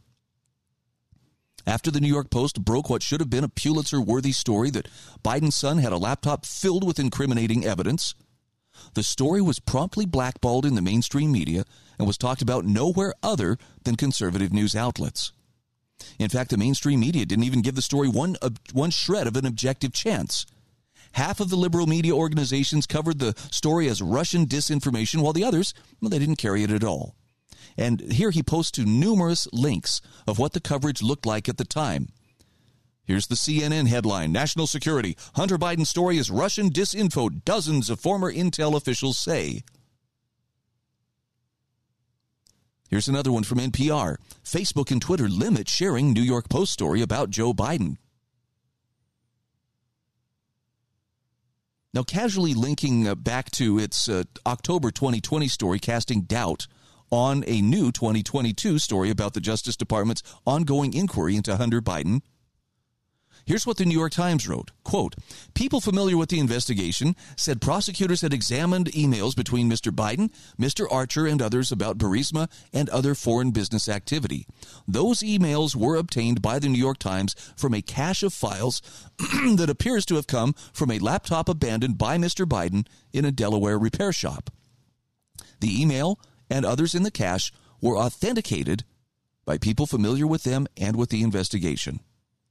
[1.67, 4.87] After the New York Post broke what should have been a Pulitzer worthy story that
[5.23, 8.15] Biden's son had a laptop filled with incriminating evidence,
[8.93, 11.65] the story was promptly blackballed in the mainstream media
[11.99, 15.33] and was talked about nowhere other than conservative news outlets.
[16.17, 18.37] In fact, the mainstream media didn't even give the story one,
[18.73, 20.47] one shred of an objective chance.
[21.13, 25.73] Half of the liberal media organizations covered the story as Russian disinformation, while the others,
[25.99, 27.15] well, they didn't carry it at all.
[27.77, 31.65] And here he posts to numerous links of what the coverage looked like at the
[31.65, 32.09] time.
[33.03, 38.31] Here's the CNN headline National Security Hunter Biden story is Russian disinfo, dozens of former
[38.31, 39.63] intel officials say.
[42.89, 47.29] Here's another one from NPR Facebook and Twitter limit sharing New York Post story about
[47.29, 47.97] Joe Biden.
[51.93, 56.67] Now, casually linking uh, back to its uh, October 2020 story, casting doubt
[57.09, 62.21] on a new 2022 story about the Justice Department's ongoing inquiry into Hunter Biden.
[63.45, 65.15] Here's what the New York Times wrote quote,
[65.53, 69.91] People familiar with the investigation said prosecutors had examined emails between Mr.
[69.91, 70.85] Biden, Mr.
[70.91, 74.45] Archer, and others about Burisma and other foreign business activity.
[74.87, 78.81] Those emails were obtained by the New York Times from a cache of files
[79.17, 82.45] that appears to have come from a laptop abandoned by Mr.
[82.45, 84.49] Biden in a Delaware repair shop.
[85.59, 87.51] The email and others in the cache
[87.81, 88.83] were authenticated
[89.45, 91.99] by people familiar with them and with the investigation.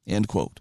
[0.06, 0.60] End quote.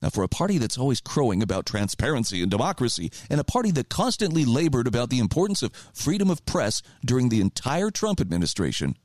[0.00, 3.88] Now, for a party that's always crowing about transparency and democracy, and a party that
[3.88, 8.96] constantly labored about the importance of freedom of press during the entire Trump administration,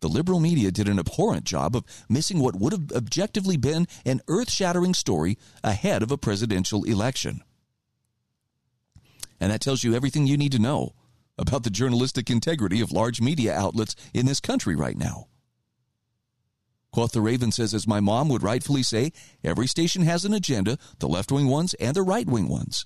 [0.00, 4.20] the liberal media did an abhorrent job of missing what would have objectively been an
[4.28, 7.42] earth shattering story ahead of a presidential election.
[9.38, 10.94] And that tells you everything you need to know
[11.38, 15.28] about the journalistic integrity of large media outlets in this country right now.
[16.92, 19.12] Quoth the Raven says, as my mom would rightfully say,
[19.44, 22.84] every station has an agenda, the left wing ones and the right wing ones.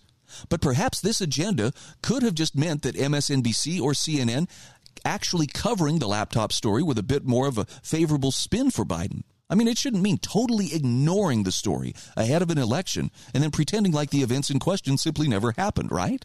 [0.48, 4.48] But perhaps this agenda could have just meant that MSNBC or CNN
[5.04, 9.22] actually covering the laptop story with a bit more of a favorable spin for Biden.
[9.50, 13.50] I mean, it shouldn't mean totally ignoring the story ahead of an election and then
[13.50, 16.24] pretending like the events in question simply never happened, right?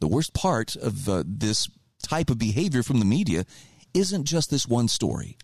[0.00, 1.68] The worst part of uh, this
[2.02, 3.44] type of behavior from the media
[3.92, 5.36] isn't just this one story.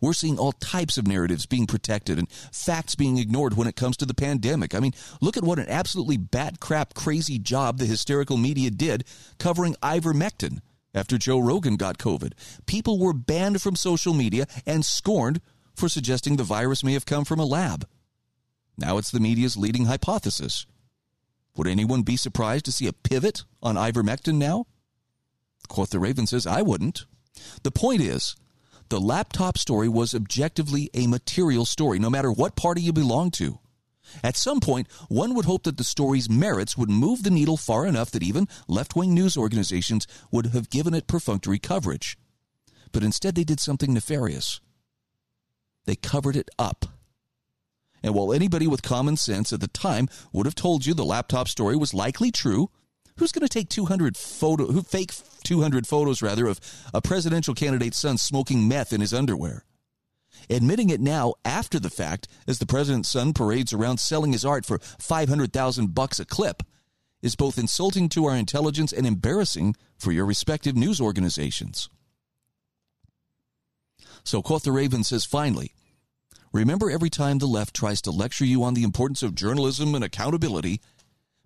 [0.00, 3.96] We're seeing all types of narratives being protected and facts being ignored when it comes
[3.98, 4.74] to the pandemic.
[4.74, 9.04] I mean, look at what an absolutely bat crap crazy job the hysterical media did
[9.38, 10.60] covering ivermectin
[10.94, 12.32] after Joe Rogan got COVID.
[12.66, 15.40] People were banned from social media and scorned
[15.74, 17.86] for suggesting the virus may have come from a lab.
[18.78, 20.66] Now it's the media's leading hypothesis.
[21.56, 24.66] Would anyone be surprised to see a pivot on ivermectin now?
[25.68, 27.06] Quoth the Raven says, I wouldn't.
[27.62, 28.36] The point is,
[28.88, 33.58] the laptop story was objectively a material story, no matter what party you belong to.
[34.22, 37.86] At some point, one would hope that the story's merits would move the needle far
[37.86, 42.16] enough that even left wing news organizations would have given it perfunctory coverage.
[42.92, 44.60] But instead, they did something nefarious.
[45.84, 46.86] They covered it up.
[48.02, 51.48] And while anybody with common sense at the time would have told you the laptop
[51.48, 52.70] story was likely true,
[53.18, 55.12] who's going to take 200 photo who fake
[55.44, 56.60] 200 photos rather of
[56.92, 59.64] a presidential candidate's son smoking meth in his underwear?
[60.50, 64.64] Admitting it now after the fact as the president's son parades around selling his art
[64.64, 66.62] for 500,000 bucks a clip
[67.22, 71.88] is both insulting to our intelligence and embarrassing for your respective news organizations.
[74.22, 75.72] So Quoth the Raven says finally,
[76.52, 80.02] Remember, every time the left tries to lecture you on the importance of journalism and
[80.02, 80.80] accountability,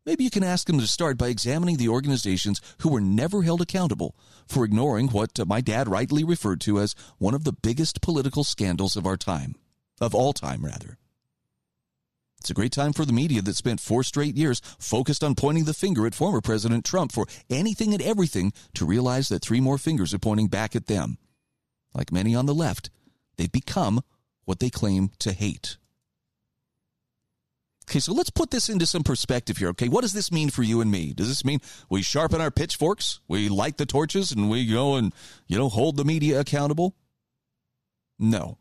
[0.04, 3.60] maybe you can ask them to start by examining the organizations who were never held
[3.60, 8.00] accountable for ignoring what uh, my dad rightly referred to as one of the biggest
[8.00, 9.54] political scandals of our time,
[10.00, 10.98] of all time, rather.
[12.40, 15.64] It's a great time for the media that spent four straight years focused on pointing
[15.64, 19.76] the finger at former President Trump for anything and everything to realize that three more
[19.76, 21.18] fingers are pointing back at them.
[21.92, 22.88] Like many on the left,
[23.36, 24.00] they've become
[24.46, 25.76] what they claim to hate.
[27.90, 29.70] Okay, so let's put this into some perspective here.
[29.70, 31.12] Okay, what does this mean for you and me?
[31.12, 35.12] Does this mean we sharpen our pitchforks, we light the torches, and we go and,
[35.48, 36.94] you know, hold the media accountable?
[38.16, 38.58] No.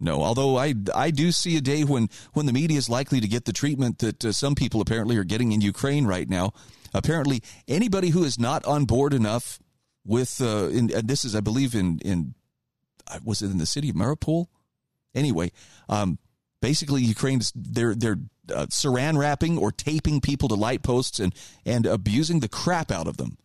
[0.00, 3.28] No, although I, I do see a day when, when the media is likely to
[3.28, 6.54] get the treatment that uh, some people apparently are getting in Ukraine right now.
[6.94, 9.60] Apparently, anybody who is not on board enough
[10.06, 12.34] with, uh, in, and this is, I believe, in, in
[13.08, 14.46] uh, was it in the city of Mariupol?
[15.14, 15.52] Anyway,
[15.90, 16.18] um,
[16.62, 18.20] basically Ukraine's they're they're
[18.54, 21.34] uh, saran wrapping or taping people to light posts and
[21.66, 23.36] and abusing the crap out of them.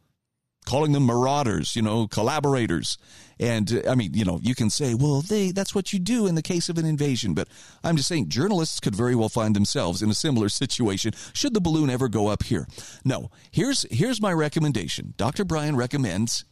[0.65, 2.97] Calling them marauders you know collaborators.
[3.39, 6.27] And uh, i mean you know you can say well they that's what you do
[6.27, 7.33] in the case of an invasion.
[7.33, 7.49] But
[7.83, 11.11] i'm just saying journalists could very well find themselves in a similar situation.
[11.33, 12.67] Should the balloon ever go up here?
[13.03, 13.31] No.
[13.51, 15.15] Here's here's my recommendation.
[15.17, 16.45] Dr brian recommends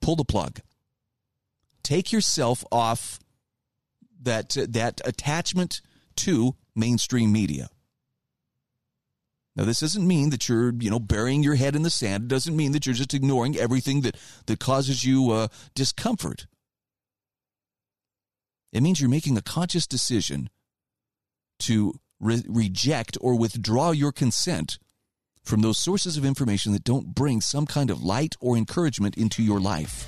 [0.00, 0.60] pull the plug.
[1.82, 3.18] Take yourself off
[4.22, 5.80] that that attachment
[6.16, 7.68] to mainstream media.
[9.56, 12.24] Now, this doesn't mean that you're, you know, burying your head in the sand.
[12.24, 16.46] It doesn't mean that you're just ignoring everything that, that causes you uh, discomfort.
[18.72, 20.50] It means you're making a conscious decision
[21.60, 24.78] to re- reject or withdraw your consent
[25.42, 29.42] from those sources of information that don't bring some kind of light or encouragement into
[29.42, 30.06] your life.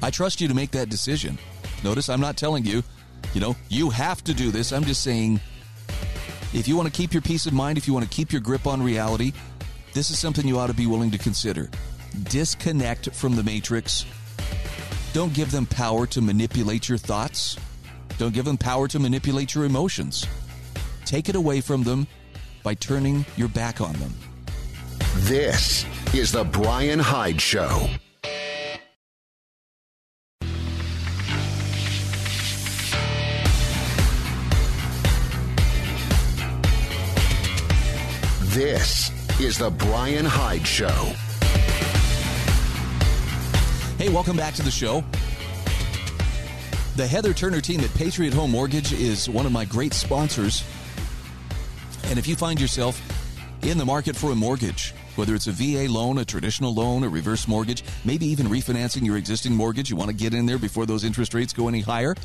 [0.00, 1.38] I trust you to make that decision.
[1.84, 2.82] Notice I'm not telling you,
[3.34, 4.72] you know, you have to do this.
[4.72, 5.40] I'm just saying
[6.52, 8.40] if you want to keep your peace of mind, if you want to keep your
[8.40, 9.32] grip on reality,
[9.92, 11.68] this is something you ought to be willing to consider.
[12.24, 14.06] Disconnect from the matrix.
[15.12, 17.56] Don't give them power to manipulate your thoughts.
[18.18, 20.26] Don't give them power to manipulate your emotions.
[21.04, 22.06] Take it away from them
[22.62, 24.12] by turning your back on them.
[25.20, 27.88] This is the Brian Hyde Show.
[38.58, 40.88] This is the Brian Hyde Show.
[43.98, 45.04] Hey, welcome back to the show.
[46.96, 50.64] The Heather Turner team at Patriot Home Mortgage is one of my great sponsors.
[52.06, 53.00] And if you find yourself
[53.62, 57.08] in the market for a mortgage, whether it's a VA loan, a traditional loan, a
[57.08, 60.84] reverse mortgage, maybe even refinancing your existing mortgage, you want to get in there before
[60.84, 62.16] those interest rates go any higher,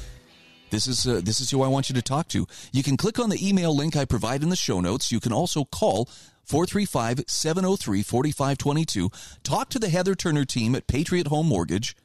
[0.69, 2.47] this is uh, this is who I want you to talk to.
[2.71, 5.11] You can click on the email link I provide in the show notes.
[5.11, 6.09] You can also call
[6.47, 9.43] 435-703-4522.
[9.43, 11.95] Talk to the Heather Turner team at Patriot Home Mortgage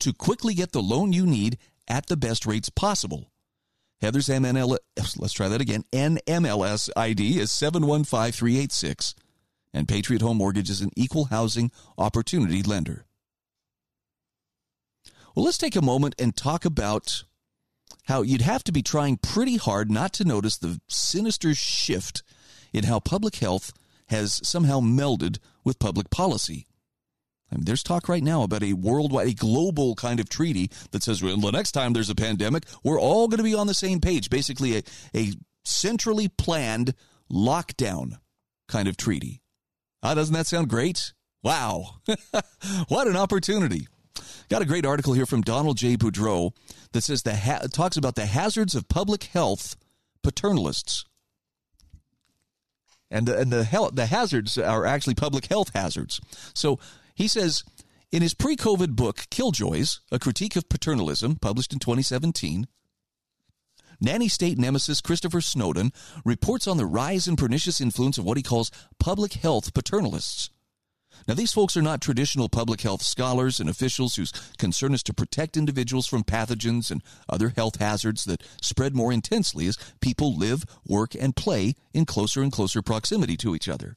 [0.00, 1.56] to quickly get the loan you need
[1.88, 3.30] at the best rates possible.
[4.00, 4.76] Heather's MNL
[5.16, 5.84] let's try that again.
[5.92, 9.14] NMLS ID is 715386
[9.72, 13.04] and Patriot Home Mortgage is an equal housing opportunity lender.
[15.34, 17.24] Well, let's take a moment and talk about
[18.06, 22.22] how you'd have to be trying pretty hard not to notice the sinister shift
[22.72, 23.72] in how public health
[24.08, 26.66] has somehow melded with public policy.
[27.50, 31.02] I mean, there's talk right now about a worldwide, a global kind of treaty that
[31.02, 33.74] says well, the next time there's a pandemic, we're all going to be on the
[33.74, 34.30] same page.
[34.30, 34.82] Basically, a,
[35.14, 35.32] a
[35.64, 36.94] centrally planned
[37.30, 38.18] lockdown
[38.68, 39.42] kind of treaty.
[40.02, 41.12] Ah, doesn't that sound great?
[41.42, 41.96] Wow.
[42.88, 43.86] what an opportunity.
[44.48, 45.96] Got a great article here from Donald J.
[45.96, 46.52] Boudreaux
[46.92, 49.76] that says the ha- talks about the hazards of public health
[50.22, 51.04] paternalists.
[53.10, 56.20] And the, and the, hel- the hazards are actually public health hazards.
[56.54, 56.78] So
[57.14, 57.62] he says
[58.12, 62.66] in his pre COVID book, Killjoys, a critique of paternalism, published in 2017,
[64.00, 65.92] Nanny State nemesis Christopher Snowdon
[66.24, 70.50] reports on the rise and pernicious influence of what he calls public health paternalists.
[71.26, 75.14] Now, these folks are not traditional public health scholars and officials whose concern is to
[75.14, 80.64] protect individuals from pathogens and other health hazards that spread more intensely as people live,
[80.86, 83.96] work, and play in closer and closer proximity to each other.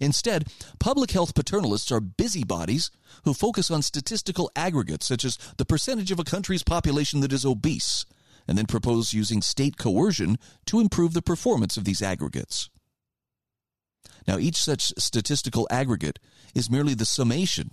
[0.00, 2.90] Instead, public health paternalists are busybodies
[3.24, 7.44] who focus on statistical aggregates such as the percentage of a country's population that is
[7.44, 8.06] obese,
[8.46, 12.70] and then propose using state coercion to improve the performance of these aggregates.
[14.26, 16.18] Now, each such statistical aggregate
[16.54, 17.72] is merely the summation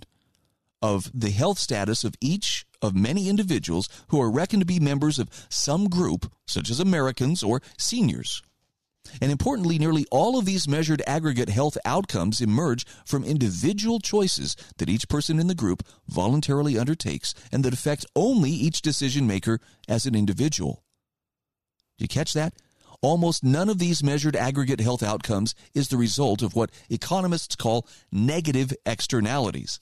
[0.80, 5.18] of the health status of each of many individuals who are reckoned to be members
[5.18, 8.42] of some group, such as Americans or seniors.
[9.20, 14.88] And importantly, nearly all of these measured aggregate health outcomes emerge from individual choices that
[14.88, 20.04] each person in the group voluntarily undertakes and that affect only each decision maker as
[20.04, 20.84] an individual.
[21.96, 22.54] Do you catch that?
[23.00, 27.86] Almost none of these measured aggregate health outcomes is the result of what economists call
[28.10, 29.78] negative externalities,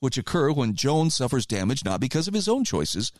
[0.00, 3.12] which occur when Jones suffers damage not because of his own choices,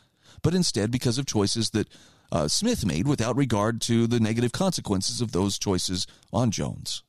[0.42, 1.88] but instead because of choices that
[2.32, 7.04] uh, Smith made without regard to the negative consequences of those choices on Jones.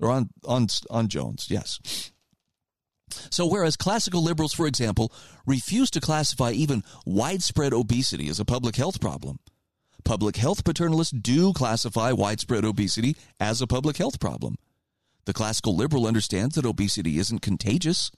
[0.00, 2.10] Or on, on, on Jones, yes.
[3.30, 5.12] So, whereas classical liberals, for example,
[5.46, 9.38] refuse to classify even widespread obesity as a public health problem,
[10.04, 14.56] public health paternalists do classify widespread obesity as a public health problem.
[15.24, 18.10] The classical liberal understands that obesity isn't contagious.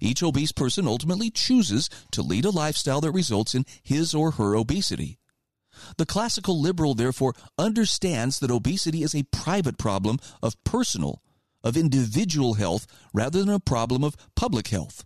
[0.00, 4.54] Each obese person ultimately chooses to lead a lifestyle that results in his or her
[4.54, 5.18] obesity.
[5.96, 11.22] The classical liberal, therefore, understands that obesity is a private problem of personal,
[11.62, 15.04] of individual health, rather than a problem of public health.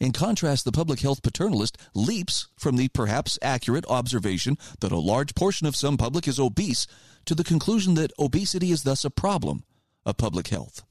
[0.00, 5.34] In contrast, the public health paternalist leaps from the perhaps accurate observation that a large
[5.34, 6.86] portion of some public is obese
[7.24, 9.64] to the conclusion that obesity is thus a problem
[10.06, 10.82] of public health.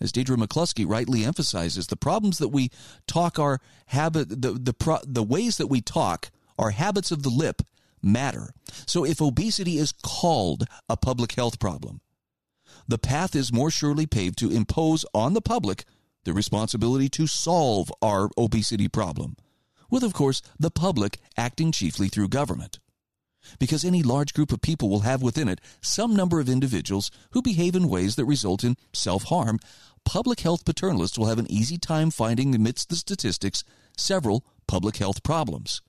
[0.00, 2.70] As Deirdre McCloskey rightly emphasizes, the problems that we
[3.06, 7.28] talk are habit the the pro, the ways that we talk are habits of the
[7.30, 7.62] lip
[8.02, 8.52] matter.
[8.86, 12.00] So if obesity is called a public health problem,
[12.88, 15.84] the path is more surely paved to impose on the public
[16.24, 19.36] the responsibility to solve our obesity problem,
[19.90, 22.78] with, of course, the public acting chiefly through government.
[23.58, 27.42] Because any large group of people will have within it some number of individuals who
[27.42, 29.58] behave in ways that result in self harm,
[30.04, 33.64] public health paternalists will have an easy time finding amidst the statistics
[33.96, 35.82] several public health problems.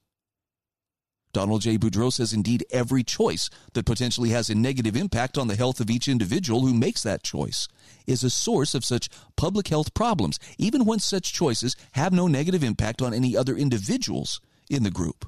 [1.32, 1.80] Donald J.
[1.80, 5.90] Boudreaux says indeed every choice that potentially has a negative impact on the health of
[5.90, 7.68] each individual who makes that choice
[8.06, 12.64] is a source of such public health problems, even when such choices have no negative
[12.64, 15.26] impact on any other individuals in the group.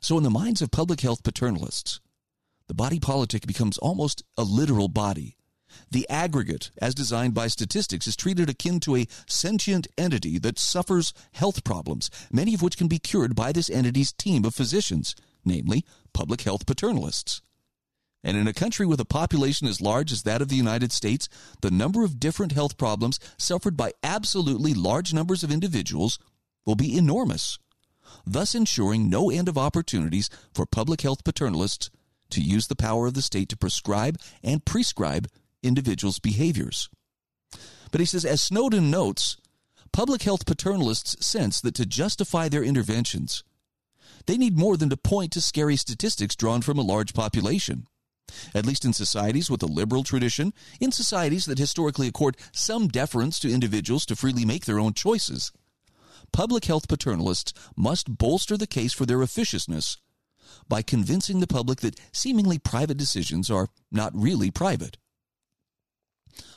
[0.00, 2.00] So, in the minds of public health paternalists,
[2.66, 5.36] the body politic becomes almost a literal body
[5.90, 11.12] the aggregate, as designed by statistics, is treated akin to a sentient entity that suffers
[11.32, 15.14] health problems, many of which can be cured by this entity's team of physicians,
[15.44, 17.42] namely public health paternalists.
[18.24, 21.28] And in a country with a population as large as that of the United States,
[21.60, 26.18] the number of different health problems suffered by absolutely large numbers of individuals
[26.64, 27.58] will be enormous,
[28.24, 31.90] thus ensuring no end of opportunities for public health paternalists
[32.30, 35.28] to use the power of the state to prescribe and prescribe
[35.62, 36.88] individuals' behaviors.
[37.90, 39.36] But he says, as Snowdon notes,
[39.92, 43.44] public health paternalists sense that to justify their interventions,
[44.26, 47.86] they need more than to point to scary statistics drawn from a large population.
[48.54, 53.38] At least in societies with a liberal tradition, in societies that historically accord some deference
[53.40, 55.52] to individuals to freely make their own choices,
[56.32, 59.98] public health paternalists must bolster the case for their officiousness
[60.68, 64.96] by convincing the public that seemingly private decisions are not really private.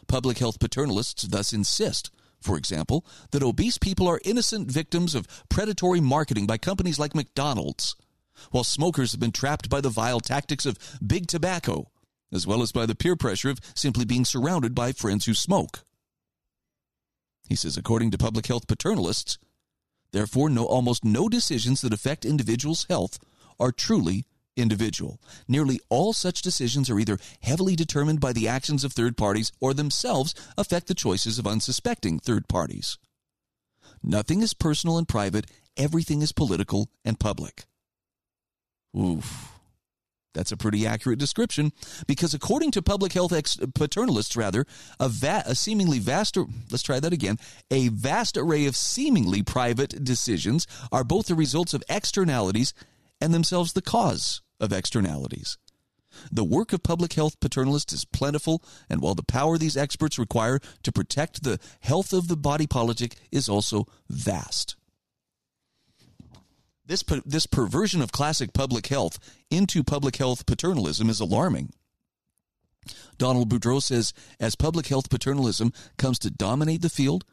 [0.07, 2.11] Public health paternalists thus insist,
[2.41, 7.95] for example, that obese people are innocent victims of predatory marketing by companies like McDonald's,
[8.51, 11.89] while smokers have been trapped by the vile tactics of big tobacco,
[12.31, 15.83] as well as by the peer pressure of simply being surrounded by friends who smoke.
[17.47, 19.37] He says, according to public health paternalists,
[20.11, 23.19] therefore, no, almost no decisions that affect individuals' health
[23.59, 24.25] are truly
[24.57, 25.19] individual.
[25.47, 29.73] Nearly all such decisions are either heavily determined by the actions of third parties or
[29.73, 32.97] themselves affect the choices of unsuspecting third parties.
[34.01, 37.65] Nothing is personal and private, everything is political and public.
[38.97, 39.51] Oof.
[40.35, 41.71] That's a pretty accurate description
[42.07, 44.65] because according to public health ex- paternalists rather,
[44.99, 46.37] a, va- a seemingly vast
[46.69, 47.37] let's try that again,
[47.71, 52.73] a vast array of seemingly private decisions are both the results of externalities
[53.21, 55.57] and themselves the cause of externalities.
[56.31, 60.59] The work of public health paternalists is plentiful, and while the power these experts require
[60.83, 64.75] to protect the health of the body politic is also vast.
[66.85, 69.17] This, this perversion of classic public health
[69.49, 71.73] into public health paternalism is alarming.
[73.17, 77.25] Donald Boudreaux says as public health paternalism comes to dominate the field,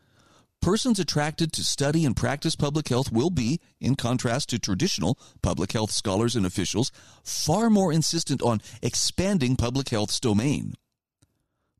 [0.62, 5.72] persons attracted to study and practice public health will be, in contrast to traditional public
[5.72, 6.90] health scholars and officials,
[7.22, 10.74] far more insistent on expanding public health's domain.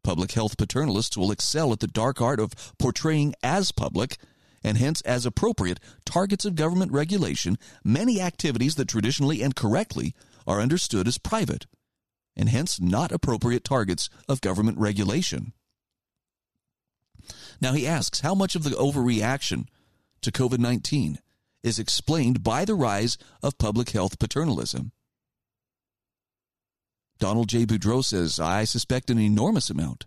[0.05, 4.19] Public health paternalists will excel at the dark art of portraying as public
[4.65, 10.15] and hence as appropriate targets of government regulation many activities that traditionally and correctly
[10.47, 11.67] are understood as private
[12.37, 15.53] and hence not appropriate targets of government regulation.
[17.61, 19.67] Now he asks how much of the overreaction
[20.23, 21.19] to COVID 19
[21.63, 24.93] is explained by the rise of public health paternalism.
[27.19, 27.65] Donald J.
[27.65, 30.07] Boudreaux says, I suspect an enormous amount.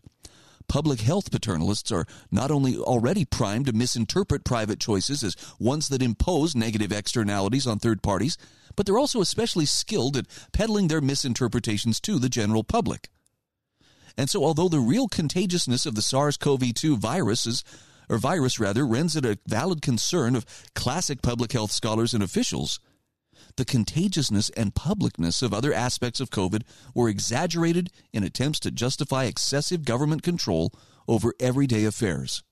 [0.68, 6.02] Public health paternalists are not only already primed to misinterpret private choices as ones that
[6.02, 8.38] impose negative externalities on third parties,
[8.76, 13.10] but they're also especially skilled at peddling their misinterpretations to the general public.
[14.18, 17.64] And so, although the real contagiousness of the SARS CoV 2 virus is,
[18.10, 22.80] or virus rather, rends it a valid concern of classic public health scholars and officials,
[23.58, 26.64] the contagiousness and publicness of other aspects of COVID
[26.94, 30.72] were exaggerated in attempts to justify excessive government control
[31.08, 32.44] over everyday affairs.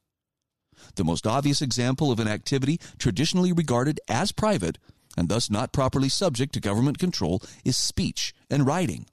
[0.95, 4.77] The most obvious example of an activity traditionally regarded as private
[5.17, 9.05] and thus not properly subject to government control is speech and writing.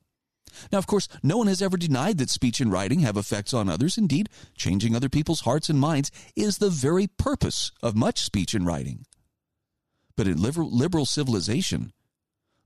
[0.73, 3.69] Now, of course, no one has ever denied that speech and writing have effects on
[3.69, 3.97] others.
[3.97, 8.67] Indeed, changing other people's hearts and minds is the very purpose of much speech and
[8.67, 9.07] writing.
[10.21, 11.95] But in liberal, liberal civilization,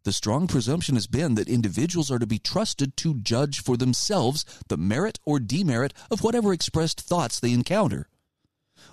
[0.02, 4.44] the strong presumption has been that individuals are to be trusted to judge for themselves
[4.66, 8.08] the merit or demerit of whatever expressed thoughts they encounter.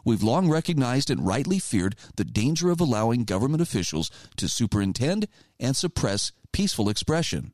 [0.05, 5.27] We've long recognized and rightly feared the danger of allowing government officials to superintend
[5.59, 7.53] and suppress peaceful expression.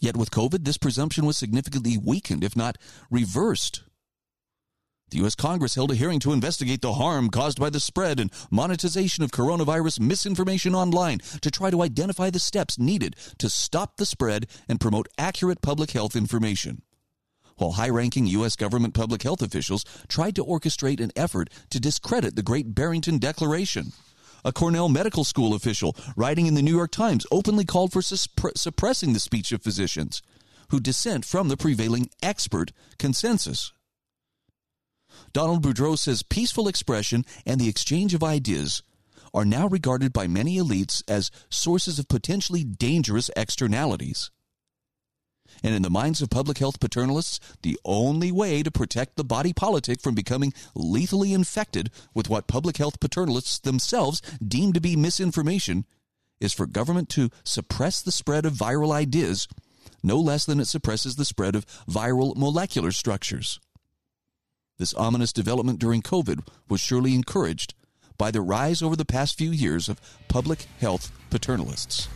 [0.00, 2.78] Yet with COVID, this presumption was significantly weakened, if not
[3.12, 3.84] reversed.
[5.12, 5.34] The U.S.
[5.34, 9.30] Congress held a hearing to investigate the harm caused by the spread and monetization of
[9.30, 14.80] coronavirus misinformation online to try to identify the steps needed to stop the spread and
[14.80, 16.80] promote accurate public health information.
[17.58, 18.56] While high ranking U.S.
[18.56, 23.92] government public health officials tried to orchestrate an effort to discredit the Great Barrington Declaration.
[24.46, 29.12] A Cornell Medical School official writing in the New York Times openly called for suppressing
[29.12, 30.22] the speech of physicians
[30.70, 33.74] who dissent from the prevailing expert consensus.
[35.32, 38.82] Donald Boudreaux says peaceful expression and the exchange of ideas
[39.34, 44.30] are now regarded by many elites as sources of potentially dangerous externalities.
[45.62, 49.52] And in the minds of public health paternalists, the only way to protect the body
[49.52, 55.84] politic from becoming lethally infected with what public health paternalists themselves deem to be misinformation
[56.40, 59.46] is for government to suppress the spread of viral ideas
[60.02, 63.60] no less than it suppresses the spread of viral molecular structures.
[64.78, 67.74] This ominous development during COVID was surely encouraged
[68.18, 72.08] by the rise over the past few years of public health paternalists.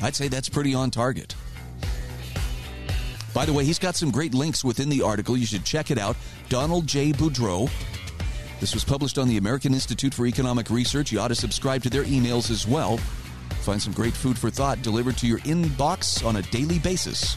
[0.00, 1.34] I'd say that's pretty on target.
[3.34, 5.36] By the way, he's got some great links within the article.
[5.36, 6.16] You should check it out.
[6.48, 7.12] Donald J.
[7.12, 7.70] Boudreaux.
[8.60, 11.12] This was published on the American Institute for Economic Research.
[11.12, 12.96] You ought to subscribe to their emails as well.
[13.60, 17.36] Find some great food for thought delivered to your inbox on a daily basis.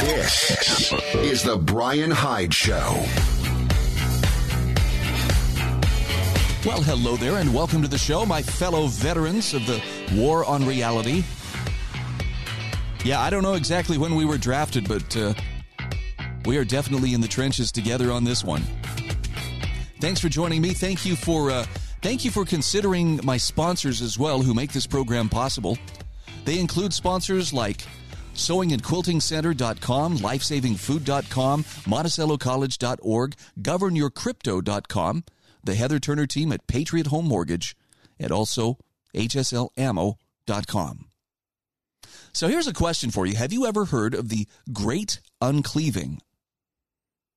[0.00, 3.04] This is the Brian Hyde Show.
[6.66, 9.80] Well, hello there, and welcome to the show, my fellow veterans of the
[10.14, 11.22] War on Reality.
[13.04, 15.32] Yeah, I don't know exactly when we were drafted, but uh,
[16.44, 18.64] we are definitely in the trenches together on this one.
[20.00, 20.70] Thanks for joining me.
[20.70, 21.64] Thank you for uh,
[22.02, 25.78] thank you for considering my sponsors as well, who make this program possible.
[26.44, 27.86] They include sponsors like
[28.34, 35.24] sewingandquiltingcenter.com, lifesavingfood.com, monticellocollege.org, governyourcrypto.com,
[35.62, 37.76] the Heather Turner team at Patriot Home Mortgage,
[38.18, 38.78] and also
[39.14, 41.06] hslammo.com.
[42.32, 43.36] So here's a question for you.
[43.36, 46.20] Have you ever heard of the Great Uncleaving?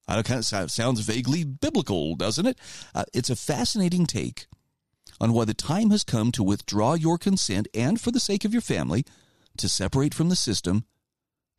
[0.07, 2.57] I kind of sounds vaguely biblical, doesn't it?
[2.95, 4.47] Uh, it's a fascinating take
[5.19, 8.53] on why the time has come to withdraw your consent and, for the sake of
[8.53, 9.03] your family,
[9.59, 10.85] to separate from the system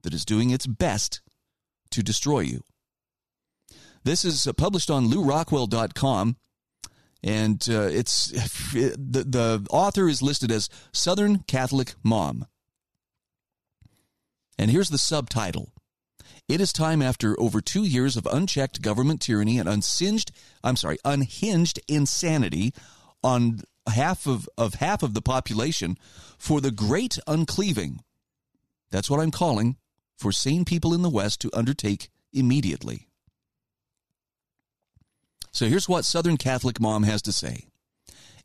[0.02, 1.20] that is doing its best
[1.90, 2.62] to destroy you.
[4.04, 6.36] This is uh, published on lewrockwell.com,
[7.22, 8.26] and uh, it's
[8.72, 12.46] the, the author is listed as Southern Catholic Mom.
[14.58, 15.72] And here's the subtitle.
[16.48, 20.32] It is time after over two years of unchecked government tyranny and unsinged,
[20.64, 22.72] I'm sorry, unhinged insanity
[23.22, 23.60] on
[23.90, 25.96] half of, of half of the population
[26.38, 28.00] for the great uncleaving.
[28.90, 29.76] That's what I'm calling
[30.16, 33.08] for sane people in the West to undertake immediately.
[35.52, 37.66] So here's what Southern Catholic Mom has to say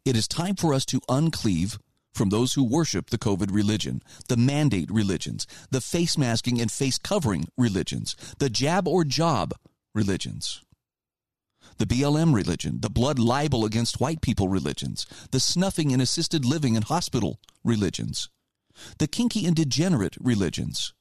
[0.06, 1.78] It is time for us to uncleave
[2.14, 6.98] from those who worship the COVID religion, the mandate religions, the face masking and face
[6.98, 9.54] covering religions, the jab or job
[9.96, 10.62] religions,
[11.78, 16.76] the BLM religion, the blood libel against white people religions, the snuffing and assisted living
[16.76, 18.30] and hospital religions,
[18.98, 20.94] the kinky and degenerate religions,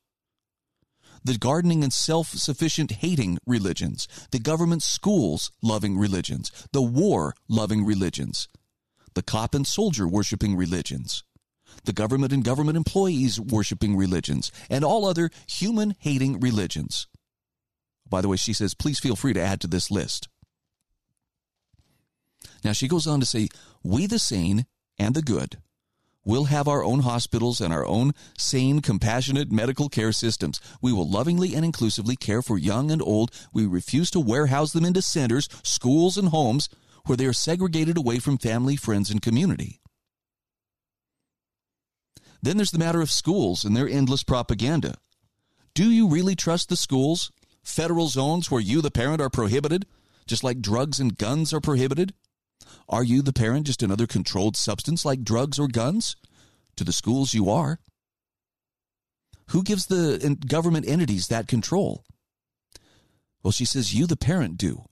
[1.24, 7.84] the gardening and self sufficient hating religions, the government schools loving religions, the war loving
[7.84, 8.48] religions,
[9.14, 11.22] the cop and soldier worshiping religions,
[11.84, 17.06] the government and government employees worshiping religions, and all other human hating religions.
[18.08, 20.28] By the way, she says, please feel free to add to this list.
[22.64, 23.48] Now she goes on to say,
[23.82, 24.66] we the sane
[24.98, 25.58] and the good
[26.24, 30.60] We'll have our own hospitals and our own sane, compassionate medical care systems.
[30.80, 33.32] We will lovingly and inclusively care for young and old.
[33.52, 36.68] We refuse to warehouse them into centers, schools, and homes
[37.06, 39.80] where they are segregated away from family, friends, and community.
[42.40, 44.94] Then there's the matter of schools and their endless propaganda.
[45.74, 47.32] Do you really trust the schools?
[47.64, 49.86] Federal zones where you, the parent, are prohibited,
[50.26, 52.14] just like drugs and guns are prohibited?
[52.88, 56.16] Are you, the parent, just another controlled substance like drugs or guns?
[56.76, 57.78] To the schools, you are.
[59.48, 62.04] Who gives the government entities that control?
[63.42, 64.84] Well, she says you, the parent, do.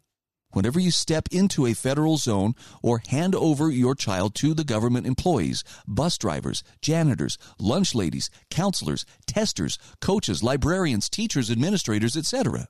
[0.53, 5.07] Whenever you step into a federal zone or hand over your child to the government
[5.07, 12.66] employees, bus drivers, janitors, lunch ladies, counselors, testers, coaches, librarians, teachers, administrators, etc.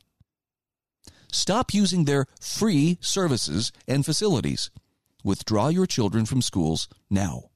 [1.33, 4.71] Stop using their free services and facilities.
[5.25, 7.51] Withdraw your children from schools now.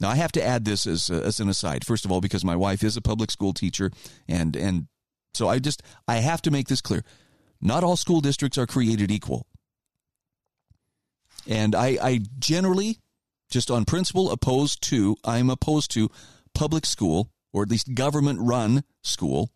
[0.00, 1.84] Now, I have to add this as, uh, as an aside.
[1.84, 3.90] First of all, because my wife is a public school teacher,
[4.28, 4.88] and, and
[5.34, 7.04] so I just, I have to make this clear.
[7.60, 9.46] Not all school districts are created equal.
[11.46, 12.98] And I, I generally,
[13.50, 16.10] just on principle, opposed to, I'm opposed to
[16.54, 19.50] public school, or at least government run school,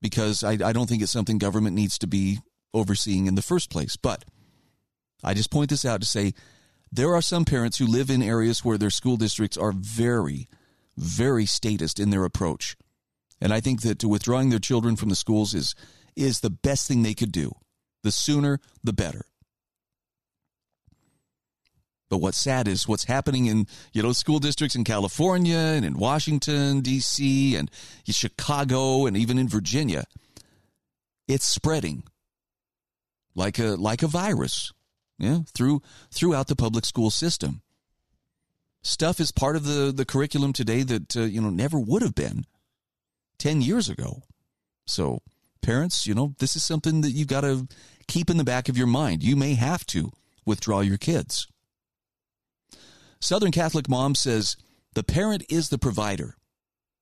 [0.00, 2.38] because I, I don't think it's something government needs to be
[2.74, 3.96] overseeing in the first place.
[3.96, 4.24] But
[5.22, 6.34] I just point this out to say
[6.90, 10.48] there are some parents who live in areas where their school districts are very,
[10.96, 12.76] very statist in their approach.
[13.40, 15.74] And I think that withdrawing their children from the schools is
[16.14, 17.52] is the best thing they could do.
[18.02, 19.24] The sooner, the better.
[22.10, 25.94] But what's sad is what's happening in you know school districts in California and in
[25.94, 27.56] Washington D.C.
[27.56, 27.70] and
[28.06, 30.04] Chicago and even in Virginia.
[31.26, 32.02] It's spreading
[33.34, 34.72] like a like a virus
[35.22, 37.62] yeah, through throughout the public school system.
[38.82, 42.16] Stuff is part of the the curriculum today that uh, you know never would have
[42.16, 42.44] been
[43.38, 44.22] 10 years ago.
[44.86, 45.22] So,
[45.62, 47.68] parents, you know, this is something that you've got to
[48.08, 49.22] keep in the back of your mind.
[49.22, 50.10] You may have to
[50.44, 51.46] withdraw your kids.
[53.20, 54.56] Southern Catholic mom says
[54.94, 56.36] the parent is the provider,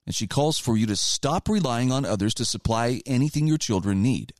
[0.07, 4.03] and she calls for you to stop relying on others to supply anything your children
[4.03, 4.35] need.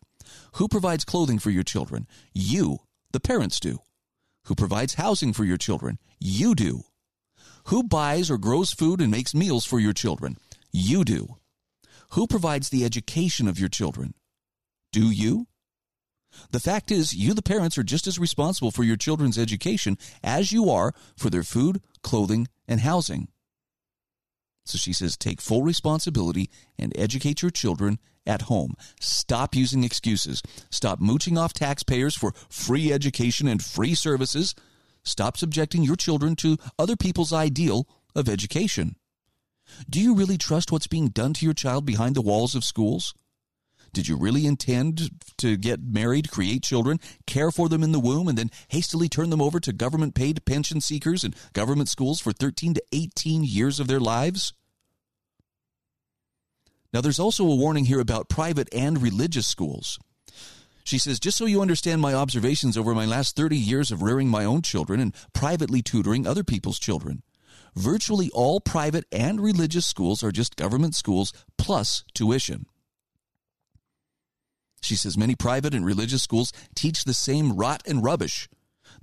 [0.57, 2.07] Who provides clothing for your children?
[2.35, 2.81] You,
[3.13, 3.79] the parents, do.
[4.45, 5.99] Who provides housing for your children?
[6.19, 6.83] You do.
[7.65, 10.37] Who buys or grows food and makes meals for your children?
[10.73, 11.37] You do.
[12.11, 14.15] Who provides the education of your children?
[14.93, 15.47] Do you?
[16.51, 20.53] The fact is, you, the parents, are just as responsible for your children's education as
[20.53, 23.29] you are for their food, clothing, and housing.
[24.65, 28.75] So she says, take full responsibility and educate your children at home.
[29.01, 30.43] Stop using excuses.
[30.71, 34.55] Stop mooching off taxpayers for free education and free services.
[35.03, 38.97] Stop subjecting your children to other people's ideal of education.
[39.89, 43.15] Do you really trust what's being done to your child behind the walls of schools?
[43.93, 48.29] Did you really intend to get married, create children, care for them in the womb,
[48.29, 52.33] and then hastily turn them over to government paid pension seekers and government schools for
[52.33, 54.53] 13 to 18 years of their lives?
[56.93, 59.99] Now, there's also a warning here about private and religious schools.
[60.85, 64.29] She says, just so you understand my observations over my last 30 years of rearing
[64.29, 67.23] my own children and privately tutoring other people's children,
[67.77, 72.67] virtually all private and religious schools are just government schools plus tuition.
[74.81, 78.49] She says many private and religious schools teach the same rot and rubbish.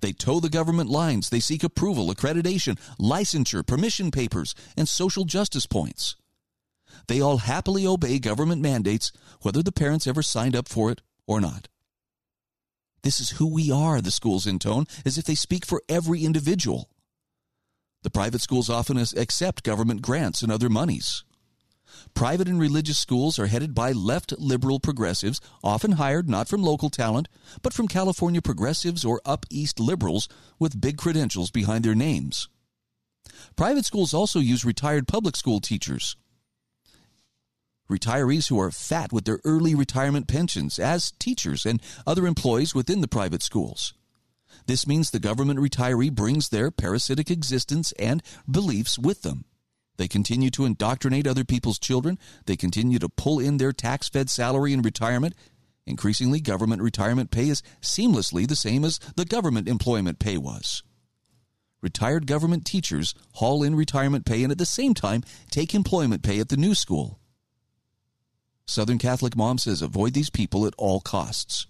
[0.01, 5.65] They toe the government lines, they seek approval, accreditation, licensure, permission papers, and social justice
[5.65, 6.15] points.
[7.07, 9.11] They all happily obey government mandates,
[9.41, 11.67] whether the parents ever signed up for it or not.
[13.03, 16.89] This is who we are, the schools intone, as if they speak for every individual.
[18.03, 21.23] The private schools often accept government grants and other monies.
[22.17, 26.89] Private and religious schools are headed by left liberal progressives, often hired not from local
[26.89, 27.27] talent,
[27.61, 32.49] but from California progressives or up east liberals with big credentials behind their names.
[33.55, 36.15] Private schools also use retired public school teachers,
[37.87, 43.01] retirees who are fat with their early retirement pensions as teachers and other employees within
[43.01, 43.93] the private schools.
[44.65, 49.45] This means the government retiree brings their parasitic existence and beliefs with them.
[49.97, 52.19] They continue to indoctrinate other people's children.
[52.45, 55.35] They continue to pull in their tax fed salary in retirement.
[55.85, 60.83] Increasingly, government retirement pay is seamlessly the same as the government employment pay was.
[61.81, 66.39] Retired government teachers haul in retirement pay and at the same time take employment pay
[66.39, 67.19] at the new school.
[68.65, 71.67] Southern Catholic Mom says avoid these people at all costs.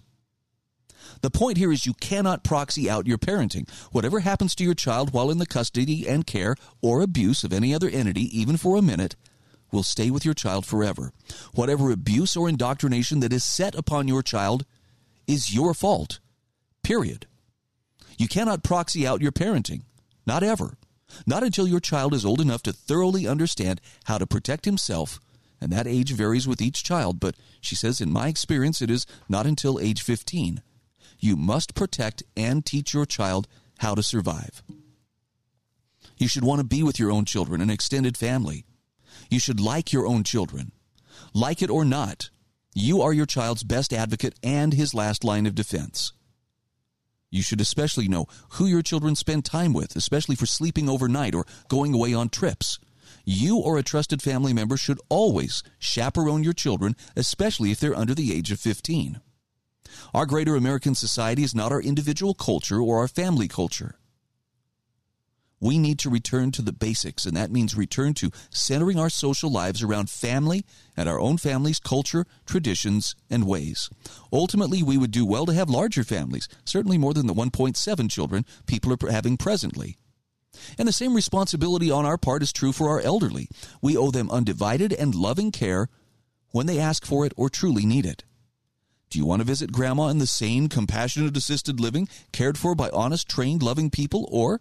[1.22, 3.68] The point here is you cannot proxy out your parenting.
[3.92, 7.74] Whatever happens to your child while in the custody and care or abuse of any
[7.74, 9.16] other entity, even for a minute,
[9.70, 11.12] will stay with your child forever.
[11.54, 14.64] Whatever abuse or indoctrination that is set upon your child
[15.26, 16.20] is your fault.
[16.82, 17.26] Period.
[18.16, 19.82] You cannot proxy out your parenting.
[20.26, 20.78] Not ever.
[21.26, 25.20] Not until your child is old enough to thoroughly understand how to protect himself,
[25.60, 29.06] and that age varies with each child, but she says, in my experience, it is
[29.28, 30.62] not until age 15
[31.18, 33.48] you must protect and teach your child
[33.78, 34.62] how to survive.
[36.16, 38.64] You should want to be with your own children, an extended family.
[39.30, 40.72] You should like your own children.
[41.32, 42.30] Like it or not,
[42.74, 46.12] you are your child's best advocate and his last line of defense.
[47.30, 51.44] You should especially know who your children spend time with, especially for sleeping overnight or
[51.68, 52.78] going away on trips.
[53.24, 58.14] You or a trusted family member should always chaperone your children, especially if they're under
[58.14, 59.20] the age of 15.
[60.14, 63.96] Our greater American society is not our individual culture or our family culture.
[65.60, 69.50] We need to return to the basics, and that means return to centering our social
[69.50, 70.64] lives around family
[70.96, 73.90] and our own family's culture, traditions, and ways.
[74.32, 78.44] Ultimately, we would do well to have larger families, certainly more than the 1.7 children
[78.66, 79.96] people are having presently.
[80.78, 83.48] And the same responsibility on our part is true for our elderly.
[83.82, 85.88] We owe them undivided and loving care
[86.52, 88.24] when they ask for it or truly need it.
[89.10, 92.90] Do you want to visit grandma in the sane, compassionate assisted living, cared for by
[92.90, 94.28] honest, trained, loving people?
[94.30, 94.60] Or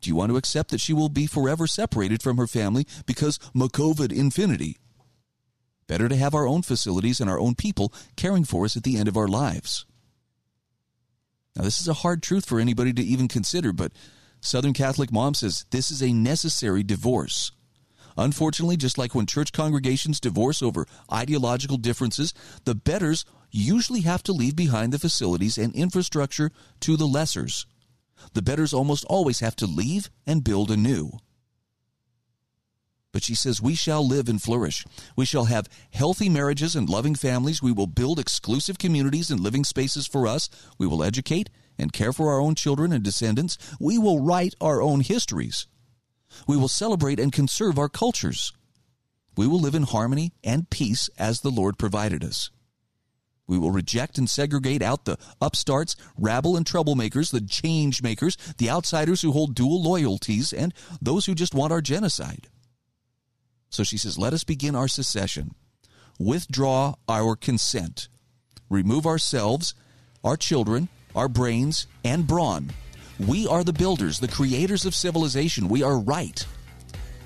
[0.00, 3.38] do you want to accept that she will be forever separated from her family because
[3.54, 4.78] McCovid infinity?
[5.86, 8.96] Better to have our own facilities and our own people caring for us at the
[8.96, 9.84] end of our lives.
[11.54, 13.92] Now, this is a hard truth for anybody to even consider, but
[14.40, 17.52] Southern Catholic Mom says this is a necessary divorce.
[18.16, 22.32] Unfortunately, just like when church congregations divorce over ideological differences,
[22.64, 26.50] the betters usually have to leave behind the facilities and infrastructure
[26.80, 27.66] to the lessers.
[28.32, 31.12] The betters almost always have to leave and build anew.
[33.12, 34.84] But she says, We shall live and flourish.
[35.16, 37.62] We shall have healthy marriages and loving families.
[37.62, 40.50] We will build exclusive communities and living spaces for us.
[40.78, 41.48] We will educate
[41.78, 43.56] and care for our own children and descendants.
[43.80, 45.66] We will write our own histories.
[46.46, 48.52] We will celebrate and conserve our cultures.
[49.36, 52.50] We will live in harmony and peace as the Lord provided us.
[53.46, 58.70] We will reject and segregate out the upstarts, rabble, and troublemakers, the change makers, the
[58.70, 62.48] outsiders who hold dual loyalties, and those who just want our genocide.
[63.70, 65.54] So she says, Let us begin our secession.
[66.18, 68.08] Withdraw our consent.
[68.68, 69.74] Remove ourselves,
[70.24, 72.72] our children, our brains, and brawn
[73.18, 75.68] we are the builders, the creators of civilization.
[75.68, 76.44] We are right.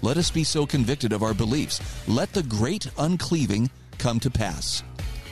[0.02, 1.80] Let us be so convicted of our beliefs.
[2.08, 4.82] Let the great uncleaving come to pass.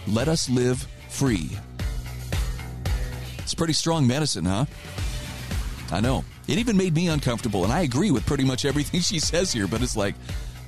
[0.07, 1.51] Let us live free.
[3.39, 4.67] It's pretty strong medicine, huh?
[5.91, 6.25] I know.
[6.49, 9.67] It even made me uncomfortable, and I agree with pretty much everything she says here,
[9.67, 10.15] but it's like,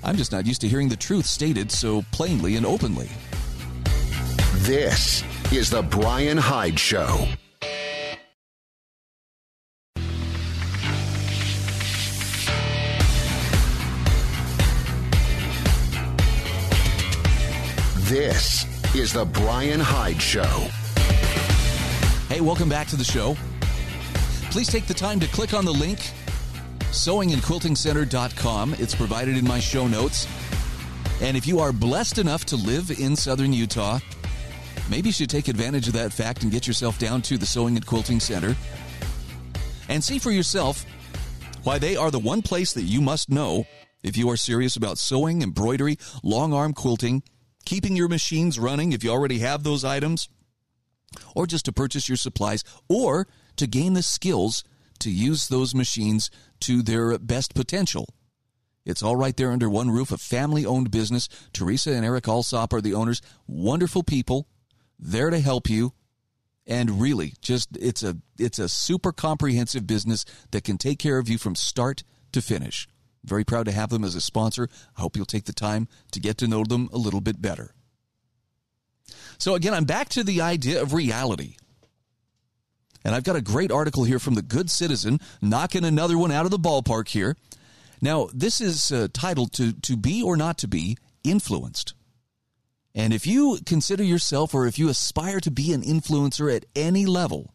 [0.03, 3.09] I'm just not used to hearing the truth stated so plainly and openly.
[4.61, 7.27] This is The Brian Hyde Show.
[18.21, 20.43] This is The Brian Hyde Show.
[22.29, 23.35] Hey, welcome back to the show.
[24.51, 26.01] Please take the time to click on the link,
[26.91, 28.75] sewingandquiltingcenter.com.
[28.75, 30.29] It's provided in my show notes.
[31.23, 34.01] And if you are blessed enough to live in southern Utah,
[34.91, 37.75] maybe you should take advantage of that fact and get yourself down to the Sewing
[37.75, 38.55] and Quilting Center
[39.89, 40.85] and see for yourself
[41.63, 43.65] why they are the one place that you must know
[44.03, 47.23] if you are serious about sewing, embroidery, long arm quilting,
[47.65, 50.29] keeping your machines running if you already have those items,
[51.35, 54.65] or just to purchase your supplies, or to gain the skills
[55.01, 56.31] to use those machines
[56.61, 58.09] to their best potential.
[58.85, 61.29] It's all right there under one roof, a family owned business.
[61.53, 63.21] Teresa and Eric Alsop are the owners.
[63.47, 64.49] Wonderful people,
[64.99, 65.93] there to help you.
[66.67, 71.29] And really, just it's a it's a super comprehensive business that can take care of
[71.29, 72.87] you from start to finish.
[73.25, 74.69] Very proud to have them as a sponsor.
[74.97, 77.75] I hope you'll take the time to get to know them a little bit better.
[79.39, 81.57] So again, I'm back to the idea of reality.
[83.05, 86.45] And I've got a great article here from the Good Citizen, knocking another one out
[86.45, 87.37] of the ballpark here.
[88.03, 91.95] Now, this is uh, titled to, to Be or Not to Be Influenced.
[92.95, 97.07] And if you consider yourself or if you aspire to be an influencer at any
[97.07, 97.55] level,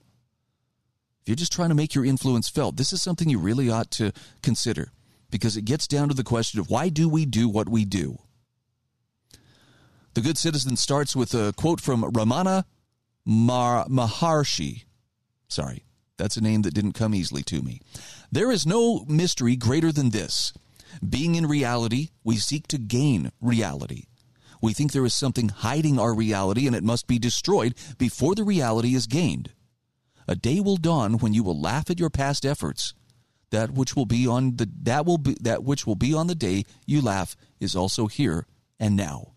[1.22, 3.91] if you're just trying to make your influence felt, this is something you really ought
[3.91, 4.91] to consider
[5.30, 8.20] because it gets down to the question of why do we do what we do?
[10.14, 12.64] The Good Citizen starts with a quote from Ramana
[13.26, 14.86] Mar- Maharshi.
[15.48, 15.84] Sorry,
[16.18, 17.82] that's a name that didn't come easily to me.
[18.32, 20.54] There is no mystery greater than this.
[21.08, 24.06] Being in reality, we seek to gain reality.
[24.62, 28.44] We think there is something hiding our reality and it must be destroyed before the
[28.44, 29.52] reality is gained.
[30.28, 32.94] A day will dawn when you will laugh at your past efforts.
[33.52, 36.36] That which will be on the that will be that which will be on the
[36.36, 38.48] day you laugh is also here
[38.80, 39.34] and now.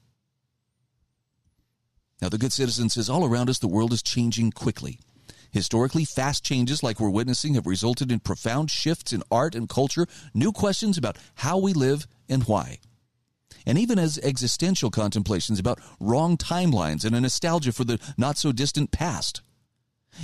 [2.20, 4.98] Now the good citizen says all around us the world is changing quickly.
[5.50, 10.06] Historically, fast changes like we're witnessing have resulted in profound shifts in art and culture,
[10.34, 12.78] new questions about how we live and why.
[13.64, 18.52] And even as existential contemplations about wrong timelines and a nostalgia for the not so
[18.52, 19.42] distant past.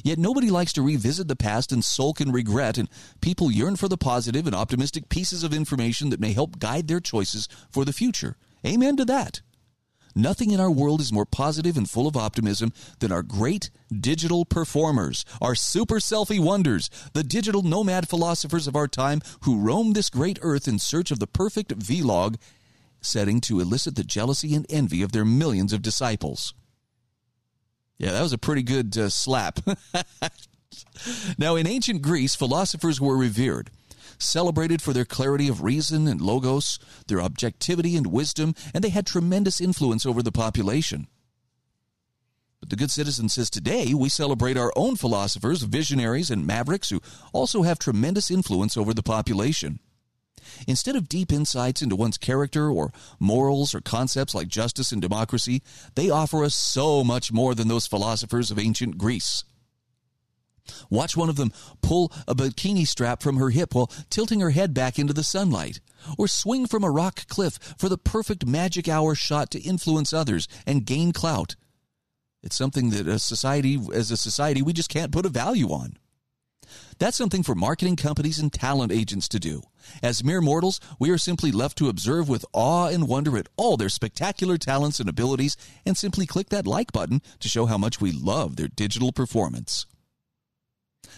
[0.03, 2.88] Yet nobody likes to revisit the past and sulk in regret, and
[3.20, 7.01] people yearn for the positive and optimistic pieces of information that may help guide their
[7.01, 8.36] choices for the future.
[8.66, 9.42] Amen to that.
[10.16, 14.45] Nothing in our world is more positive and full of optimism than our great digital
[14.45, 20.11] performers, our super selfie wonders, the digital nomad philosophers of our time who roam this
[20.11, 22.36] great earth in search of the perfect vlog
[23.01, 26.55] setting to elicit the jealousy and envy of their millions of disciples.
[28.05, 29.61] Yeah, that was a pretty good uh, slap.
[31.38, 33.70] now, in ancient Greece, philosophers were revered
[34.18, 36.78] celebrated for their clarity of reason and logos,
[37.09, 41.07] their objectivity and wisdom, and they had tremendous influence over the population.
[42.61, 47.00] But the good citizen says today we celebrate our own philosophers, visionaries, and mavericks who
[47.32, 49.78] also have tremendous influence over the population.
[50.66, 55.62] Instead of deep insights into one's character or morals or concepts like justice and democracy,
[55.95, 59.45] they offer us so much more than those philosophers of ancient Greece.
[60.88, 64.72] Watch one of them pull a bikini strap from her hip while tilting her head
[64.72, 65.80] back into the sunlight,
[66.16, 70.49] or swing from a rock cliff for the perfect magic hour shot to influence others
[70.66, 71.57] and gain clout.
[72.42, 75.97] It's something that a society, as a society, we just can't put a value on.
[76.99, 79.62] That's something for marketing companies and talent agents to do.
[80.03, 83.76] As mere mortals, we are simply left to observe with awe and wonder at all
[83.76, 88.01] their spectacular talents and abilities and simply click that like button to show how much
[88.01, 89.86] we love their digital performance.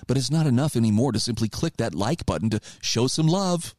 [0.07, 3.75] But it's not enough anymore to simply click that like button to show some love.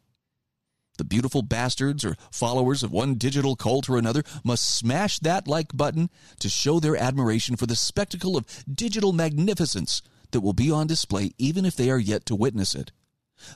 [0.97, 5.75] The beautiful bastards or followers of one digital cult or another must smash that like
[5.75, 10.01] button to show their admiration for the spectacle of digital magnificence
[10.31, 12.91] that will be on display even if they are yet to witness it.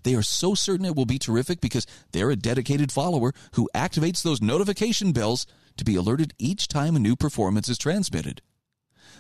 [0.04, 4.22] They are so certain it will be terrific because they're a dedicated follower who activates
[4.22, 5.48] those notification bells
[5.78, 8.42] to be alerted each time a new performance is transmitted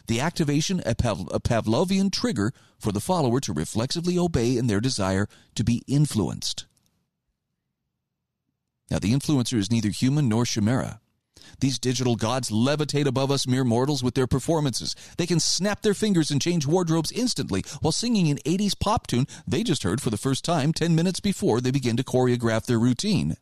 [0.07, 4.81] the activation a, Pav- a Pavlovian trigger for the follower to reflexively obey in their
[4.81, 6.65] desire to be influenced.
[8.89, 11.00] Now, the influencer is neither human nor chimera.
[11.61, 14.95] These digital gods levitate above us mere mortals with their performances.
[15.17, 19.27] They can snap their fingers and change wardrobes instantly while singing an 80s pop tune
[19.47, 22.79] they just heard for the first time 10 minutes before they begin to choreograph their
[22.79, 23.37] routine.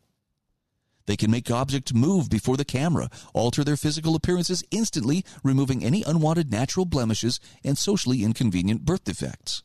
[1.06, 6.02] They can make objects move before the camera, alter their physical appearances instantly, removing any
[6.02, 9.62] unwanted natural blemishes and socially inconvenient birth defects.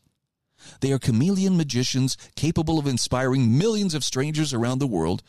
[0.79, 5.23] They are chameleon magicians capable of inspiring millions of strangers around the world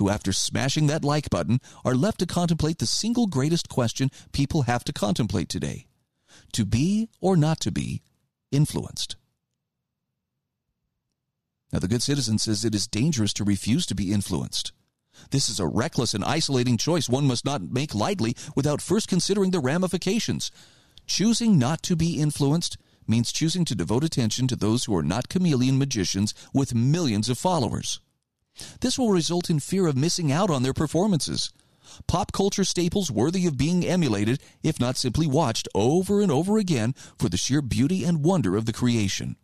[0.00, 4.62] who, after smashing that like button, are left to contemplate the single greatest question people
[4.62, 5.86] have to contemplate today
[6.52, 8.00] to be or not to be
[8.50, 9.16] influenced.
[11.70, 14.72] Now, the good citizen says it is dangerous to refuse to be influenced.
[15.32, 19.50] This is a reckless and isolating choice one must not make lightly without first considering
[19.50, 20.50] the ramifications.
[21.06, 25.28] Choosing not to be influenced means choosing to devote attention to those who are not
[25.28, 28.00] chameleon magicians with millions of followers.
[28.80, 31.52] This will result in fear of missing out on their performances.
[32.06, 36.94] Pop culture staples worthy of being emulated, if not simply watched over and over again
[37.18, 39.36] for the sheer beauty and wonder of the creation.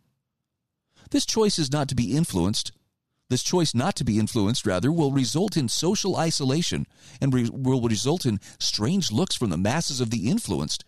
[1.11, 2.71] This choice is not to be influenced
[3.29, 6.87] This choice not to be influenced, rather, will result in social isolation
[7.19, 10.85] and re- will result in strange looks from the masses of the influenced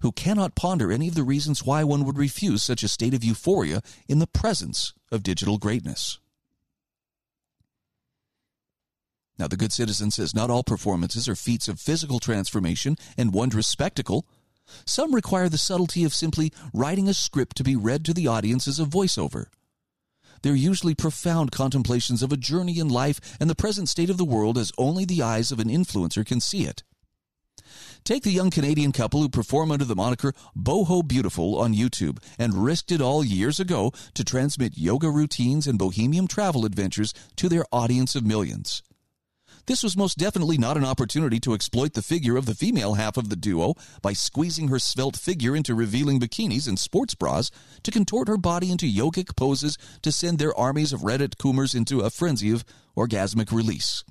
[0.00, 3.24] who cannot ponder any of the reasons why one would refuse such a state of
[3.24, 6.18] euphoria in the presence of digital greatness.
[9.38, 13.66] Now, the good citizen says not all performances are feats of physical transformation and wondrous
[13.66, 14.26] spectacle.
[14.86, 18.66] Some require the subtlety of simply writing a script to be read to the audience
[18.66, 19.46] as a voiceover.
[20.42, 24.24] They're usually profound contemplations of a journey in life and the present state of the
[24.24, 26.82] world as only the eyes of an influencer can see it.
[28.04, 32.64] Take the young Canadian couple who perform under the moniker Boho Beautiful on YouTube and
[32.64, 37.64] risked it all years ago to transmit yoga routines and bohemian travel adventures to their
[37.72, 38.82] audience of millions.
[39.66, 43.16] This was most definitely not an opportunity to exploit the figure of the female half
[43.16, 47.50] of the duo by squeezing her svelte figure into revealing bikinis and sports bras
[47.82, 52.00] to contort her body into yogic poses to send their armies of Reddit coomers into
[52.00, 52.64] a frenzy of
[52.96, 54.04] orgasmic release.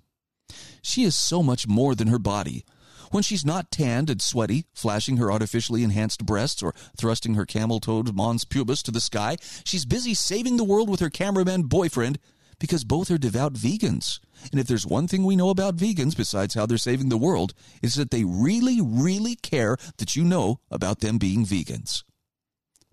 [0.82, 2.66] She is so much more than her body.
[3.12, 7.80] When she's not tanned and sweaty, flashing her artificially enhanced breasts or thrusting her camel
[7.80, 12.20] toed mons pubis to the sky, she's busy saving the world with her cameraman boyfriend
[12.60, 14.20] because both are devout vegans.
[14.52, 17.54] And if there's one thing we know about vegans besides how they're saving the world,
[17.82, 22.04] is that they really, really care that you know about them being vegans.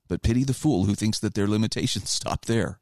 [0.08, 2.78] But pity the fool who thinks that their limitations stop there.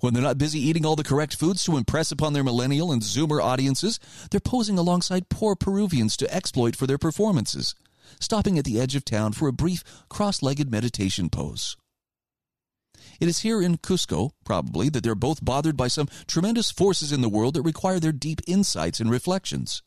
[0.00, 3.02] When they're not busy eating all the correct foods to impress upon their millennial and
[3.02, 3.98] zoomer audiences,
[4.30, 7.74] they're posing alongside poor Peruvians to exploit for their performances,
[8.20, 11.76] stopping at the edge of town for a brief cross legged meditation pose.
[13.20, 17.20] It is here in Cusco, probably, that they're both bothered by some tremendous forces in
[17.20, 19.82] the world that require their deep insights and reflections.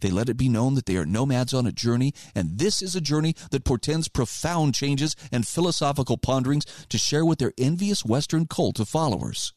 [0.00, 2.94] They let it be known that they are nomads on a journey, and this is
[2.94, 8.46] a journey that portends profound changes and philosophical ponderings to share with their envious Western
[8.46, 9.52] cult of followers.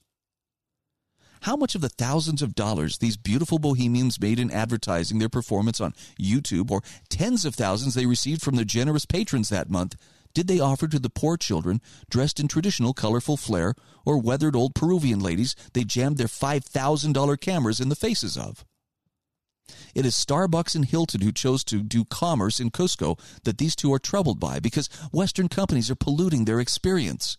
[1.41, 5.79] How much of the thousands of dollars these beautiful bohemians made in advertising their performance
[5.79, 9.95] on YouTube, or tens of thousands they received from their generous patrons that month,
[10.35, 13.73] did they offer to the poor children dressed in traditional colorful flair
[14.05, 18.65] or weathered old Peruvian ladies they jammed their $5,000 cameras in the faces of?
[19.95, 23.93] It is Starbucks and Hilton who chose to do commerce in Cusco that these two
[23.93, 27.37] are troubled by because Western companies are polluting their experience.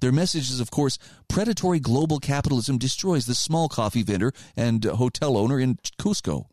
[0.00, 0.98] Their message is, of course,
[1.28, 6.46] predatory global capitalism destroys the small coffee vendor and hotel owner in Cusco.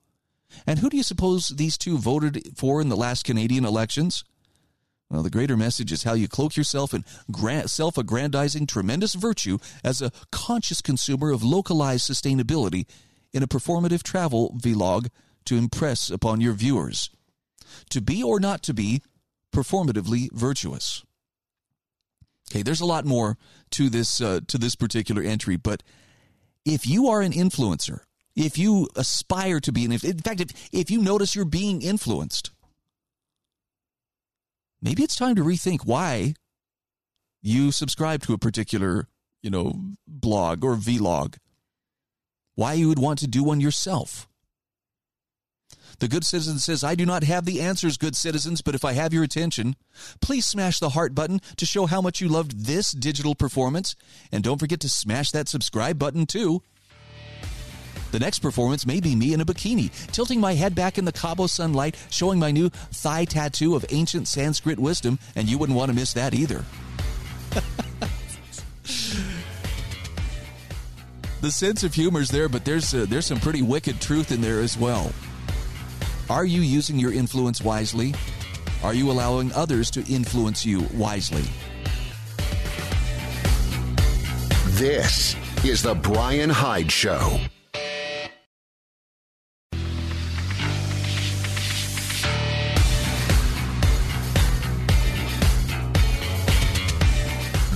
[0.68, 4.24] And who do you suppose these two voted for in the last Canadian elections?
[5.14, 7.06] Well, the greater message is how you cloak yourself in
[7.68, 12.88] self aggrandizing tremendous virtue as a conscious consumer of localized sustainability
[13.32, 15.10] in a performative travel vlog
[15.46, 17.12] to impress upon your viewers.
[17.92, 19.04] To be or not to be
[19.54, 21.04] performatively virtuous.
[22.52, 23.38] Okay, there's a lot more
[23.72, 25.84] to this uh, to this particular entry, but
[26.66, 28.00] if you are an influencer,
[28.36, 32.50] if you aspire to be an in fact, if, if you notice you're being influenced,
[34.84, 36.36] maybe it's time to rethink why
[37.42, 39.08] you subscribe to a particular,
[39.42, 39.74] you know,
[40.08, 41.38] blog or vlog.
[42.56, 44.28] Why you would want to do one yourself.
[46.00, 48.94] The good citizen says, I do not have the answers, good citizens, but if I
[48.94, 49.76] have your attention,
[50.22, 53.96] please smash the heart button to show how much you loved this digital performance.
[54.32, 56.62] And don't forget to smash that subscribe button too.
[58.14, 61.12] The next performance may be me in a bikini, tilting my head back in the
[61.12, 65.90] Cabo sunlight, showing my new thigh tattoo of ancient Sanskrit wisdom, and you wouldn't want
[65.90, 66.64] to miss that either.
[71.42, 74.42] the sense of humor is there, but there's uh, there's some pretty wicked truth in
[74.42, 75.12] there as well.
[76.30, 78.14] Are you using your influence wisely?
[78.84, 81.46] Are you allowing others to influence you wisely?
[84.74, 85.36] This
[85.66, 87.40] is the Brian Hyde Show.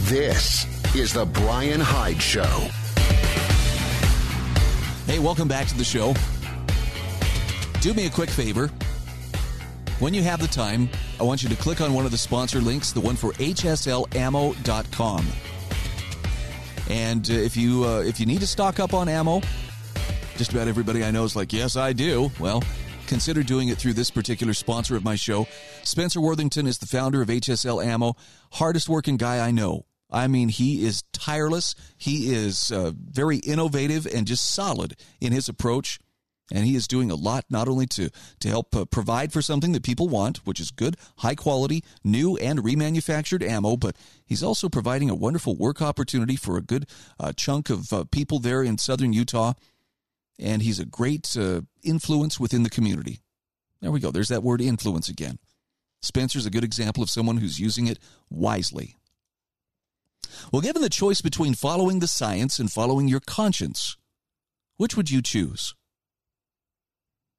[0.07, 2.45] This is the Brian Hyde Show.
[5.05, 6.13] Hey, welcome back to the show.
[7.81, 8.69] Do me a quick favor.
[9.99, 10.89] When you have the time,
[11.19, 14.05] I want you to click on one of the sponsor links, the one for hslammo.com.
[16.89, 19.41] And uh, if you uh, if you need to stock up on ammo,
[20.37, 22.63] just about everybody I know is like, "Yes, I do." Well,
[23.07, 25.47] consider doing it through this particular sponsor of my show.
[25.83, 28.15] Spencer Worthington is the founder of HSL Ammo,
[28.53, 29.86] hardest working guy I know.
[30.09, 31.75] I mean, he is tireless.
[31.97, 35.99] He is uh, very innovative and just solid in his approach.
[36.49, 39.73] And he is doing a lot not only to, to help uh, provide for something
[39.73, 44.69] that people want, which is good, high quality, new and remanufactured ammo, but he's also
[44.69, 46.85] providing a wonderful work opportunity for a good
[47.19, 49.53] uh, chunk of uh, people there in southern Utah.
[50.39, 53.19] And he's a great uh, influence within the community.
[53.81, 54.11] There we go.
[54.11, 55.39] There's that word influence again.
[56.01, 57.99] Spencer's a good example of someone who's using it
[58.29, 58.95] wisely.
[60.51, 63.97] Well, given the choice between following the science and following your conscience,
[64.77, 65.73] which would you choose?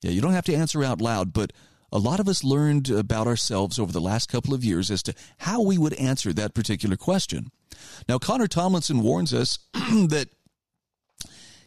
[0.02, 1.52] Yeah, you don't have to answer out loud, but
[1.90, 5.14] a lot of us learned about ourselves over the last couple of years as to
[5.38, 7.50] how we would answer that particular question.
[8.08, 10.28] Now, Connor Tomlinson warns us that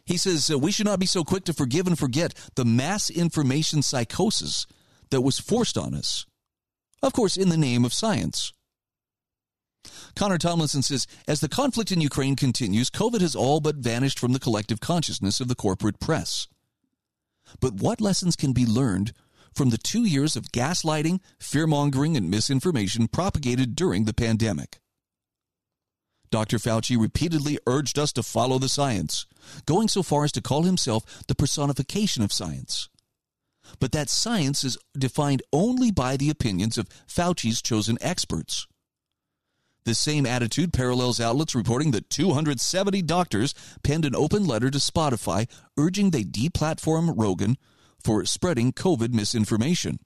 [0.06, 3.10] he says uh, we should not be so quick to forgive and forget the mass
[3.10, 4.68] information psychosis
[5.10, 6.26] that was forced on us.
[7.02, 8.54] Of course, in the name of science.
[10.16, 14.34] Connor Tomlinson says As the conflict in Ukraine continues, COVID has all but vanished from
[14.34, 16.48] the collective consciousness of the corporate press.
[17.60, 19.14] But what lessons can be learned
[19.54, 24.80] from the two years of gaslighting, fear mongering, and misinformation propagated during the pandemic?
[26.30, 26.58] Dr.
[26.58, 29.26] Fauci repeatedly urged us to follow the science,
[29.66, 32.88] going so far as to call himself the personification of science.
[33.80, 38.66] But that science is defined only by the opinions of Fauci's chosen experts.
[39.84, 45.50] The same attitude parallels outlets reporting that 270 doctors penned an open letter to Spotify
[45.78, 47.58] urging they deplatform Rogan
[48.04, 50.00] for spreading COVID misinformation.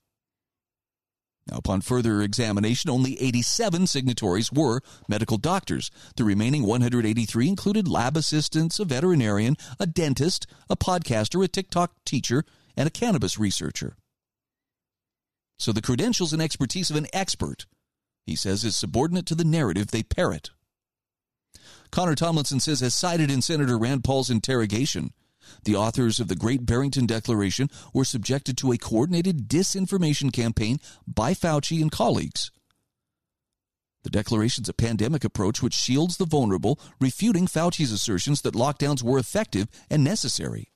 [1.48, 5.92] Now, upon further examination, only 87 signatories were medical doctors.
[6.16, 12.46] The remaining 183 included lab assistants, a veterinarian, a dentist, a podcaster, a TikTok teacher,
[12.76, 13.96] and a cannabis researcher.
[15.60, 17.66] So the credentials and expertise of an expert
[18.26, 20.52] he says, is subordinate to the narrative they parrot.
[21.92, 25.14] Connor Tomlinson says, as cited in Senator Rand Paul's interrogation,
[25.64, 31.34] the authors of the Great Barrington Declaration were subjected to a coordinated disinformation campaign by
[31.34, 32.52] Fauci and colleagues.
[34.04, 39.18] The declaration's a pandemic approach which shields the vulnerable, refuting Fauci's assertions that lockdowns were
[39.18, 40.72] effective and necessary.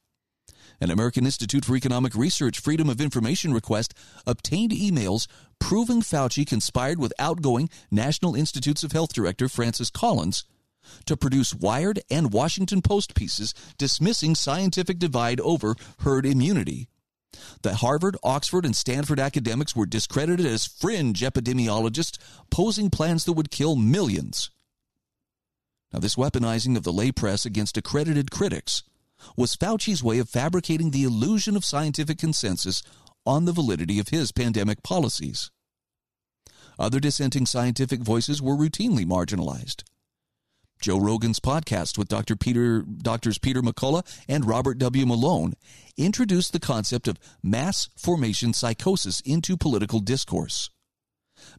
[0.81, 3.93] An American Institute for Economic Research Freedom of Information request
[4.25, 5.27] obtained emails
[5.59, 10.45] proving Fauci conspired with outgoing National Institutes of Health Director Francis Collins
[11.05, 16.87] to produce Wired and Washington Post pieces dismissing scientific divide over herd immunity.
[17.61, 22.17] The Harvard, Oxford, and Stanford academics were discredited as fringe epidemiologists
[22.49, 24.49] posing plans that would kill millions.
[25.91, 28.83] Now, this weaponizing of the lay press against accredited critics
[29.35, 32.81] was Fauci's way of fabricating the illusion of scientific consensus
[33.25, 35.51] on the validity of his pandemic policies.
[36.77, 39.83] Other dissenting scientific voices were routinely marginalized.
[40.81, 42.37] Joe Rogan's podcast with Dr.
[42.37, 45.05] Peter, Doctors Peter McCullough and Robert W.
[45.05, 45.53] Malone
[45.97, 50.69] introduced the concept of mass formation psychosis into political discourse.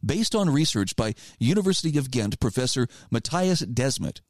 [0.03, 4.21] Based on research by University of Ghent professor Matthias Desmet,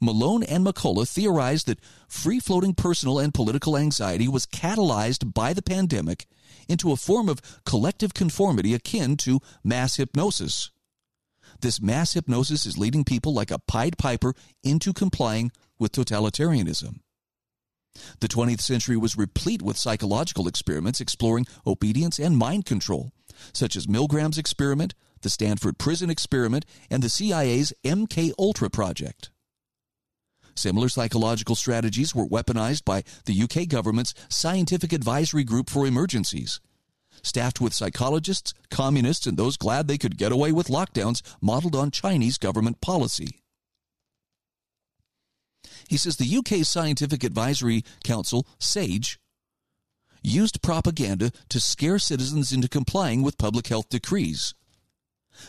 [0.00, 5.62] Malone and McCullough theorized that free floating personal and political anxiety was catalyzed by the
[5.62, 6.26] pandemic
[6.68, 10.70] into a form of collective conformity akin to mass hypnosis.
[11.60, 17.00] This mass hypnosis is leading people like a Pied Piper into complying with totalitarianism.
[18.20, 23.12] The 20th century was replete with psychological experiments exploring obedience and mind control,
[23.52, 29.30] such as Milgram's experiment, the Stanford Prison experiment, and the CIA's MK Ultra project.
[30.56, 36.60] Similar psychological strategies were weaponized by the UK government's Scientific Advisory Group for Emergencies,
[37.22, 41.90] staffed with psychologists, communists, and those glad they could get away with lockdowns modeled on
[41.90, 43.42] Chinese government policy.
[45.88, 49.18] He says the UK Scientific Advisory Council, SAGE,
[50.22, 54.54] used propaganda to scare citizens into complying with public health decrees.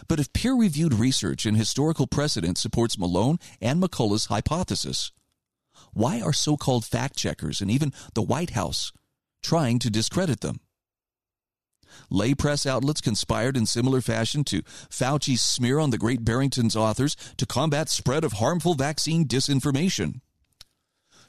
[0.08, 5.12] But if peer reviewed research and historical precedent supports Malone and McCullough's hypothesis,
[5.94, 8.92] why are so called fact checkers and even the White House
[9.42, 10.60] trying to discredit them?
[12.10, 17.16] Lay press outlets conspired in similar fashion to Fauci's smear on the Great Barrington's authors
[17.38, 20.22] to combat spread of harmful vaccine disinformation.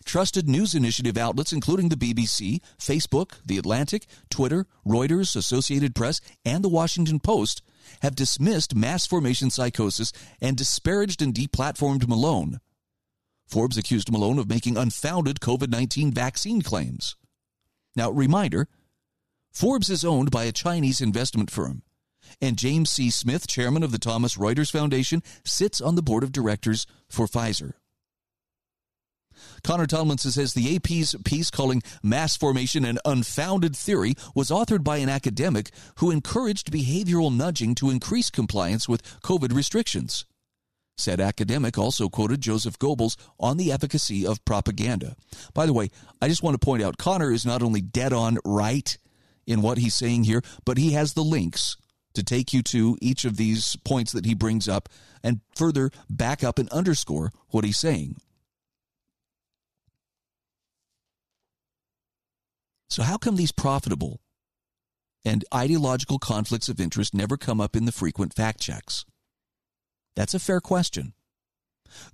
[0.04, 6.64] Trusted news initiative outlets, including the BBC, Facebook, The Atlantic, Twitter, Reuters, Associated Press, and
[6.64, 7.62] The Washington Post,
[8.02, 12.60] have dismissed mass formation psychosis and disparaged and deplatformed Malone.
[13.46, 17.16] Forbes accused Malone of making unfounded COVID 19 vaccine claims.
[17.96, 18.68] Now, reminder
[19.52, 21.82] Forbes is owned by a Chinese investment firm,
[22.40, 23.10] and James C.
[23.10, 27.72] Smith, chairman of the Thomson Reuters Foundation, sits on the board of directors for Pfizer.
[29.62, 34.98] Connor Tomlinson says the AP's piece calling mass formation an unfounded theory was authored by
[34.98, 40.24] an academic who encouraged behavioral nudging to increase compliance with COVID restrictions.
[40.96, 45.14] Said academic also quoted Joseph Goebbels on the efficacy of propaganda.
[45.54, 45.90] By the way,
[46.20, 48.98] I just want to point out Connor is not only dead on right
[49.46, 51.76] in what he's saying here, but he has the links
[52.14, 54.88] to take you to each of these points that he brings up
[55.22, 58.16] and further back up and underscore what he's saying.
[62.88, 64.20] So, how come these profitable
[65.24, 69.04] and ideological conflicts of interest never come up in the frequent fact checks?
[70.16, 71.12] That's a fair question.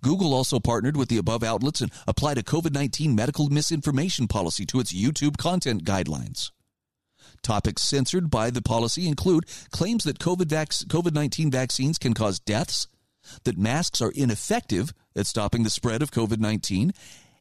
[0.03, 4.67] Google also partnered with the above outlets and applied a COVID 19 medical misinformation policy
[4.67, 6.51] to its YouTube content guidelines.
[7.43, 12.89] Topics censored by the policy include claims that COVID 19 vaccines can cause deaths,
[13.45, 16.93] that masks are ineffective at stopping the spread of COVID 19,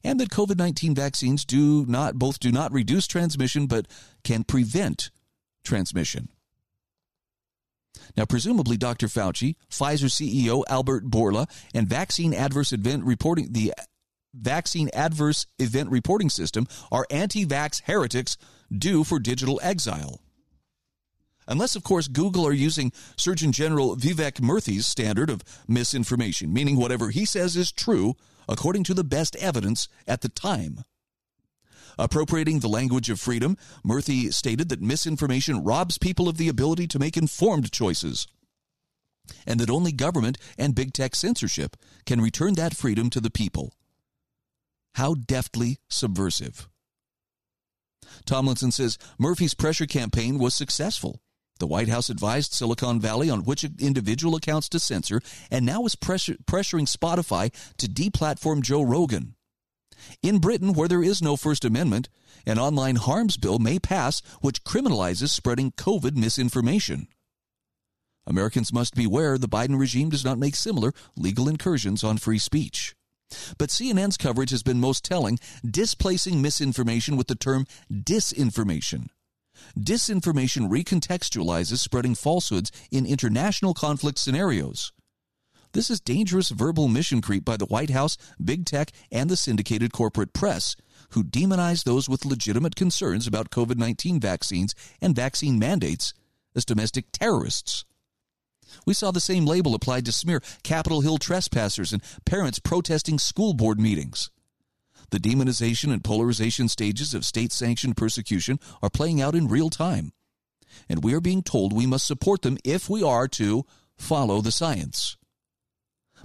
[0.03, 3.87] and that COVID 19 vaccines do not both do not reduce transmission but
[4.23, 5.09] can prevent
[5.63, 6.29] transmission.
[8.17, 9.07] Now, presumably, Dr.
[9.07, 13.73] Fauci, Pfizer CEO Albert Bourla, and vaccine adverse event reporting the
[14.33, 18.35] vaccine adverse event reporting system are anti-vax heretics
[18.75, 20.21] due for digital exile.
[21.47, 27.09] Unless, of course, Google are using Surgeon General Vivek Murthy's standard of misinformation, meaning whatever
[27.09, 28.15] he says is true
[28.47, 30.83] according to the best evidence at the time.
[31.97, 36.99] Appropriating the language of freedom, Murthy stated that misinformation robs people of the ability to
[36.99, 38.27] make informed choices,
[39.45, 43.73] and that only government and big tech censorship can return that freedom to the people.
[44.95, 46.67] How deftly subversive.
[48.25, 51.21] Tomlinson says Murthy's pressure campaign was successful.
[51.63, 55.95] The White House advised Silicon Valley on which individual accounts to censor and now is
[55.95, 59.35] pressuring Spotify to deplatform Joe Rogan.
[60.21, 62.09] In Britain, where there is no First Amendment,
[62.45, 67.07] an online harms bill may pass which criminalizes spreading COVID misinformation.
[68.27, 72.93] Americans must beware the Biden regime does not make similar legal incursions on free speech.
[73.57, 79.07] But CNN's coverage has been most telling, displacing misinformation with the term disinformation.
[79.77, 84.91] Disinformation recontextualizes spreading falsehoods in international conflict scenarios.
[85.73, 89.91] This is dangerous verbal mission creep by the White House, big tech, and the syndicated
[89.91, 90.75] corporate press,
[91.11, 96.13] who demonize those with legitimate concerns about COVID 19 vaccines and vaccine mandates
[96.55, 97.85] as domestic terrorists.
[98.85, 103.53] We saw the same label applied to smear Capitol Hill trespassers and parents protesting school
[103.53, 104.29] board meetings.
[105.13, 110.11] The demonization and polarization stages of state sanctioned persecution are playing out in real time.
[110.89, 113.63] And we are being told we must support them if we are to
[113.95, 115.15] follow the science.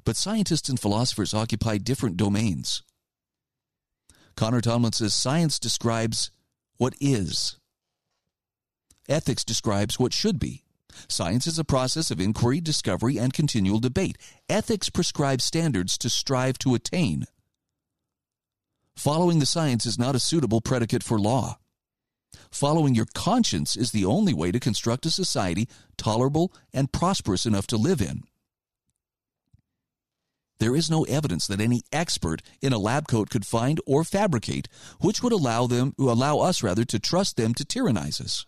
[0.06, 2.82] But scientists and philosophers occupy different domains.
[4.36, 6.31] Connor Tomlin says science describes
[6.78, 7.59] what is,
[9.06, 10.65] ethics describes what should be.
[11.09, 14.16] Science is a process of inquiry, discovery, and continual debate.
[14.48, 17.27] Ethics prescribes standards to strive to attain.
[18.99, 21.61] Following the science is not a suitable predicate for law.
[22.51, 27.69] Following your conscience is the only way to construct a society tolerable and prosperous enough
[27.69, 28.25] to live in.
[30.59, 34.66] There is no evidence that any expert in a lab coat could find or fabricate
[35.01, 38.47] which would allow them allow us rather to trust them to tyrannize us.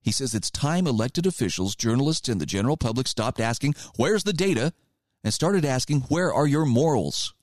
[0.00, 4.32] He says it's time elected officials, journalists, and the general public stopped asking, Where's the
[4.32, 4.72] data?
[5.22, 7.34] and started asking, Where are your morals?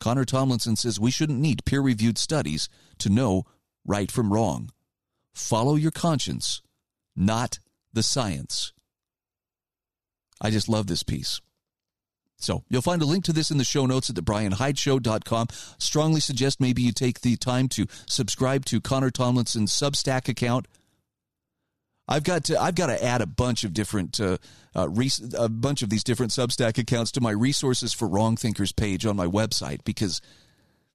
[0.00, 2.68] Connor Tomlinson says we shouldn't need peer reviewed studies
[2.98, 3.44] to know
[3.84, 4.70] right from wrong.
[5.32, 6.62] Follow your conscience,
[7.14, 7.60] not
[7.92, 8.72] the science.
[10.40, 11.40] I just love this piece.
[12.38, 15.48] So you'll find a link to this in the show notes at thebrianhydeshow.com.
[15.78, 20.66] Strongly suggest maybe you take the time to subscribe to Connor Tomlinson's Substack account.
[22.10, 24.38] I've got to I've got to add a bunch of different uh,
[24.74, 28.72] uh, res- a bunch of these different Substack accounts to my resources for wrong thinkers
[28.72, 30.20] page on my website because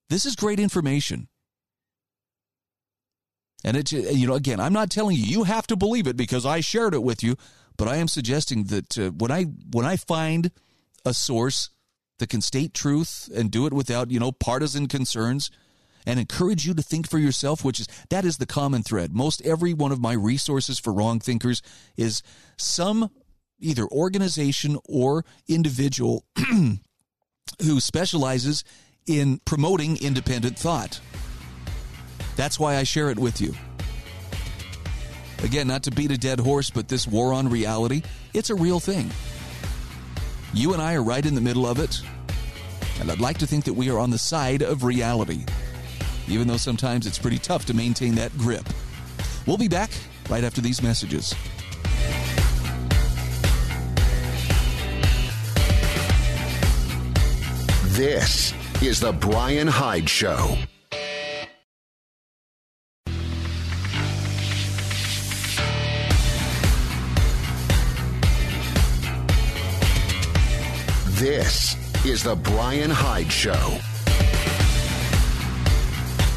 [0.10, 1.30] this is great information.
[3.64, 6.46] And it you know again, I'm not telling you you have to believe it because
[6.46, 7.38] I shared it with you.
[7.78, 10.52] But I am suggesting that uh, when I when I find
[11.06, 11.70] a source
[12.20, 15.50] that can state truth and do it without you know partisan concerns
[16.06, 19.42] and encourage you to think for yourself which is that is the common thread most
[19.44, 21.62] every one of my resources for wrong thinkers
[21.98, 22.22] is
[22.58, 23.10] some
[23.60, 26.26] either organization or individual
[27.62, 28.64] who specializes
[29.08, 31.00] in promoting independent thought
[32.36, 33.54] that's why i share it with you
[35.44, 38.02] Again, not to beat a dead horse, but this war on reality,
[38.34, 39.12] it's a real thing.
[40.54, 42.02] You and I are right in the middle of it.
[43.00, 45.46] And I'd like to think that we are on the side of reality,
[46.28, 48.68] even though sometimes it's pretty tough to maintain that grip.
[49.46, 49.92] We'll be back
[50.30, 51.34] right after these messages.
[57.96, 60.58] This is The Brian Hyde Show.
[71.16, 73.80] This is The Brian Hyde Show.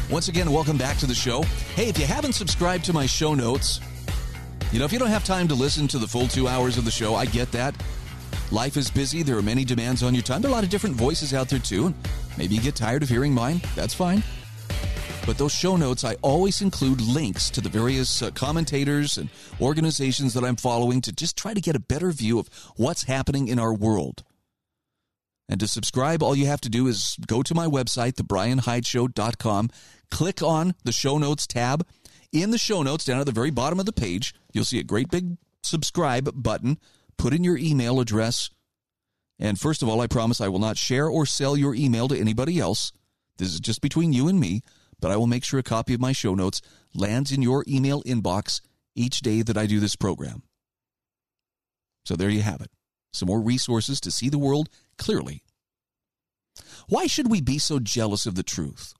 [0.09, 1.43] Once again, welcome back to the show.
[1.75, 3.79] Hey, if you haven't subscribed to my show notes,
[4.71, 6.85] you know, if you don't have time to listen to the full two hours of
[6.85, 7.75] the show, I get that.
[8.51, 9.21] Life is busy.
[9.21, 10.41] There are many demands on your time.
[10.41, 11.93] There are a lot of different voices out there, too.
[12.39, 13.61] Maybe you get tired of hearing mine.
[13.75, 14.23] That's fine.
[15.27, 19.29] But those show notes, I always include links to the various uh, commentators and
[19.61, 23.47] organizations that I'm following to just try to get a better view of what's happening
[23.47, 24.23] in our world.
[25.49, 29.71] And to subscribe, all you have to do is go to my website, thebrianhydeshow.com,
[30.11, 31.85] click on the show notes tab.
[32.31, 34.83] In the show notes, down at the very bottom of the page, you'll see a
[34.83, 36.77] great big subscribe button.
[37.17, 38.51] Put in your email address.
[39.39, 42.19] And first of all, I promise I will not share or sell your email to
[42.19, 42.91] anybody else.
[43.39, 44.61] This is just between you and me,
[45.01, 46.61] but I will make sure a copy of my show notes
[46.93, 48.61] lands in your email inbox
[48.95, 50.43] each day that I do this program.
[52.05, 52.69] So there you have it.
[53.13, 54.69] Some more resources to see the world
[54.99, 55.41] clearly.
[56.87, 58.93] Why should we be so jealous of the truth?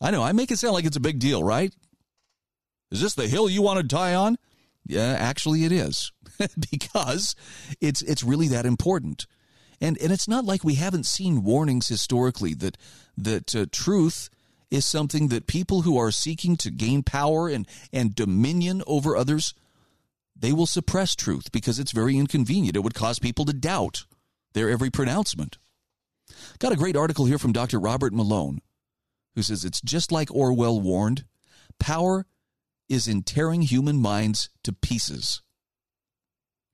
[0.00, 1.72] I know, I make it sound like it's a big deal, right?
[2.90, 4.36] Is this the hill you want to die on?
[4.84, 6.12] Yeah, actually it is.
[6.72, 7.34] because
[7.80, 9.26] it's it's really that important.
[9.80, 12.76] And and it's not like we haven't seen warnings historically that
[13.16, 14.28] that uh, truth
[14.70, 19.54] is something that people who are seeking to gain power and and dominion over others
[20.34, 22.76] they will suppress truth because it's very inconvenient.
[22.76, 24.04] It would cause people to doubt
[24.52, 25.58] their every pronouncement.
[26.58, 27.78] Got a great article here from Dr.
[27.78, 28.60] Robert Malone,
[29.34, 31.24] who says it's just like Orwell warned
[31.78, 32.26] power
[32.88, 35.42] is in tearing human minds to pieces.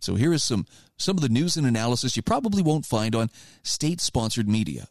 [0.01, 3.31] So here is some, some of the news and analysis you probably won't find on
[3.63, 4.89] state sponsored media.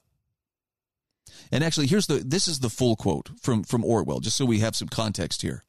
[1.51, 4.59] And actually, here's the this is the full quote from, from Orwell, just so we
[4.59, 5.63] have some context here.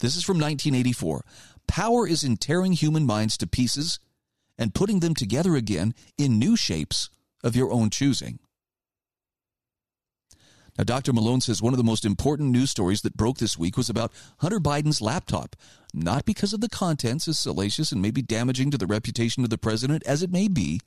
[0.00, 1.24] This is from 1984.
[1.68, 4.00] Power is in tearing human minds to pieces
[4.58, 7.10] and putting them together again in new shapes
[7.42, 8.38] of your own choosing.
[10.78, 11.12] Now, Dr.
[11.12, 14.12] Malone says one of the most important news stories that broke this week was about
[14.38, 15.54] Hunter Biden's laptop,
[15.92, 19.58] not because of the contents as salacious and maybe damaging to the reputation of the
[19.58, 20.80] president as it may be,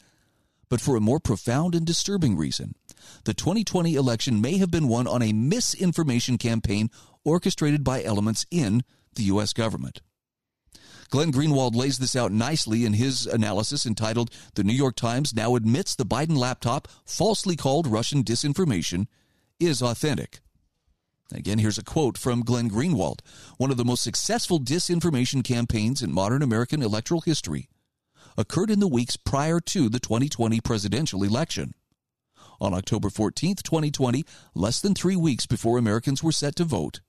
[0.69, 2.73] but for a more profound and disturbing reason.
[3.25, 6.89] The 2020 election may have been won on a misinformation campaign
[7.23, 8.81] orchestrated by elements in
[9.13, 9.53] the U.S.
[9.53, 10.01] government.
[11.09, 15.55] Glenn Greenwald lays this out nicely in his analysis entitled The New York Times Now
[15.55, 19.07] Admits the Biden Laptop, Falsely Called Russian Disinformation,
[19.59, 20.39] is Authentic.
[21.33, 23.19] Again, here's a quote from Glenn Greenwald
[23.57, 27.69] One of the most successful disinformation campaigns in modern American electoral history
[28.37, 31.73] occurred in the weeks prior to the 2020 presidential election.
[32.59, 37.01] On October 14, 2020, less than three weeks before Americans were set to vote,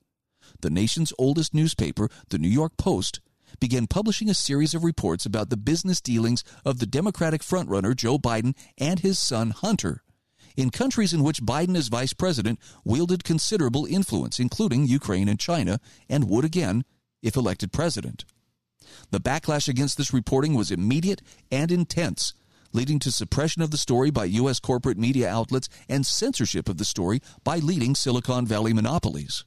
[0.61, 3.21] the nation's oldest newspaper, the New York Post,
[3.61, 8.19] began publishing a series of reports about the business dealings of the Democratic frontrunner Joe
[8.19, 10.03] Biden and his son Hunter
[10.57, 15.79] in countries in which Biden as vice president wielded considerable influence, including Ukraine and China,
[16.09, 16.85] and would again
[17.23, 18.25] if elected president.
[19.11, 22.33] The backlash against this reporting was immediate and intense,
[22.73, 24.61] leading to suppression of the story by U.S.
[24.61, 29.45] corporate media outlets and censorship of the story by leading Silicon Valley monopolies.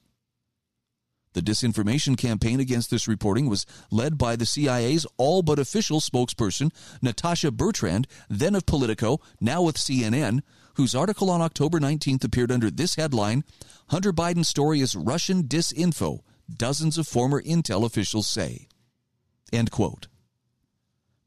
[1.33, 6.71] The disinformation campaign against this reporting was led by the CIA's all but official spokesperson,
[7.01, 10.41] Natasha Bertrand, then of Politico, now with CNN,
[10.75, 13.43] whose article on October 19th appeared under this headline
[13.89, 18.67] Hunter Biden's story is Russian disinfo, dozens of former intel officials say.
[19.51, 20.07] End quote.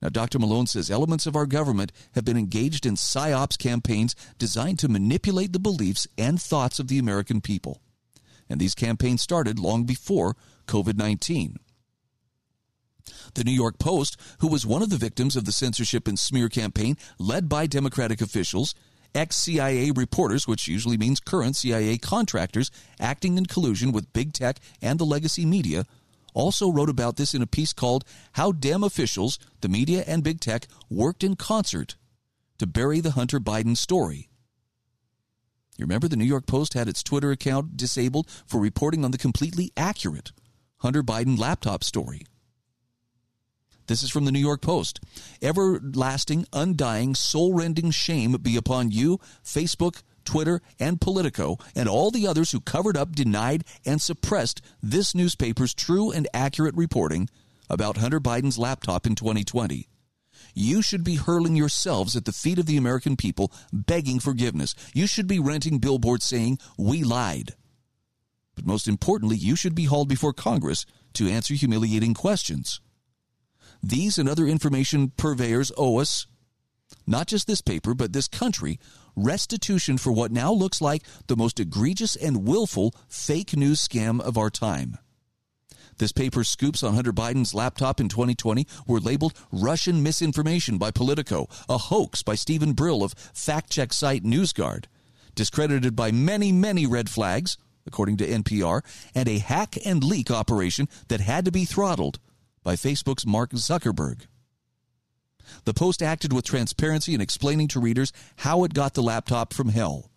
[0.01, 0.41] Now, Dr.
[0.41, 5.53] Malone says elements of our government have been engaged in psyops campaigns designed to manipulate
[5.53, 7.81] the beliefs and thoughts of the American people
[8.53, 11.57] and these campaigns started long before COVID 19.
[13.35, 16.49] The New York Post, who was one of the victims of the censorship and smear
[16.49, 18.74] campaign led by Democratic officials,
[19.15, 22.70] ex CIA reporters, which usually means current CIA contractors
[23.01, 25.87] acting in collusion with big tech and the legacy media,
[26.35, 30.41] also wrote about this in a piece called How Dem Officials, the Media, and Big
[30.41, 31.97] Tech Worked in Concert
[32.59, 34.29] to Bury the Hunter Biden Story.
[35.82, 39.18] You remember the New York Post had its Twitter account disabled for reporting on the
[39.18, 40.30] completely accurate
[40.76, 42.24] Hunter Biden laptop story.
[43.88, 45.00] This is from the New York Post.
[45.42, 52.28] Everlasting, undying, soul rending shame be upon you, Facebook, Twitter, and Politico, and all the
[52.28, 57.28] others who covered up, denied, and suppressed this newspaper's true and accurate reporting
[57.68, 59.88] about Hunter Biden's laptop in 2020.
[60.55, 64.74] You should be hurling yourselves at the feet of the American people, begging forgiveness.
[64.93, 67.55] You should be renting billboards saying, We lied.
[68.55, 70.85] But most importantly, you should be hauled before Congress
[71.15, 72.81] to answer humiliating questions.
[73.83, 76.27] These and other information purveyors owe us,
[77.07, 78.79] not just this paper, but this country,
[79.16, 84.39] restitution for what now looks like the most egregious and willful fake news scam of
[84.39, 84.99] our time.
[86.03, 91.49] This paper's scoops on Hunter Biden's laptop in 2020 were labeled Russian misinformation by Politico,
[91.69, 94.87] a hoax by Steven Brill of fact check site NewsGuard,
[95.37, 97.57] discredited by many, many red flags,
[97.87, 98.81] according to NPR,
[99.15, 102.19] and a hack and leak operation that had to be throttled
[102.65, 104.23] by Facebook's Mark Zuckerberg.
[105.66, 109.69] The Post acted with transparency in explaining to readers how it got the laptop from
[109.69, 110.11] hell.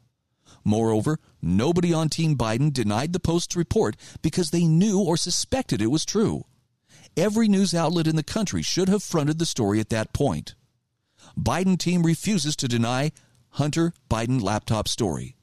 [0.66, 5.92] Moreover, nobody on Team Biden denied the Post's report because they knew or suspected it
[5.92, 6.46] was true.
[7.16, 10.56] Every news outlet in the country should have fronted the story at that point.
[11.40, 13.12] Biden team refuses to deny
[13.52, 15.36] Hunter Biden laptop story.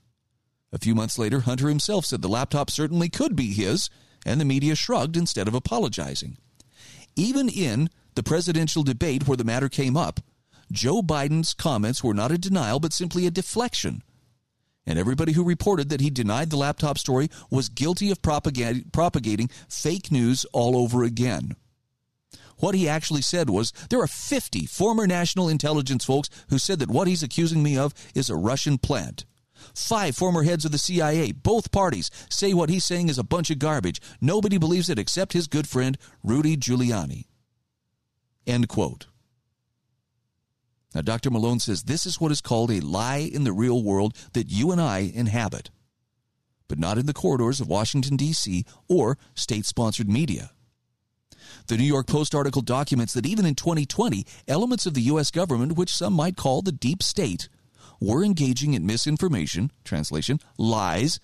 [0.72, 3.90] A few months later, Hunter himself said the laptop certainly could be his,
[4.26, 6.36] and the media shrugged instead of apologizing.
[7.14, 10.20] Even in the presidential debate where the matter came up,
[10.70, 14.02] Joe Biden's comments were not a denial, but simply a deflection.
[14.86, 20.10] And everybody who reported that he denied the laptop story was guilty of propagating fake
[20.10, 21.54] news all over again.
[22.58, 26.90] What he actually said was there are 50 former national intelligence folks who said that
[26.90, 29.24] what he's accusing me of is a Russian plant.
[29.74, 33.50] Five former heads of the CIA, both parties, say what he's saying is a bunch
[33.50, 34.00] of garbage.
[34.20, 37.26] Nobody believes it except his good friend, Rudy Giuliani.
[38.46, 39.06] End quote.
[40.94, 41.30] Now, Dr.
[41.30, 44.72] Malone says this is what is called a lie in the real world that you
[44.72, 45.70] and I inhabit,
[46.68, 48.64] but not in the corridors of Washington, D.C.
[48.88, 50.50] or state sponsored media.
[51.66, 55.30] The New York Post article documents that even in 2020, elements of the U.S.
[55.30, 57.48] government, which some might call the deep state,
[58.00, 61.20] were engaging in misinformation, translation, lies,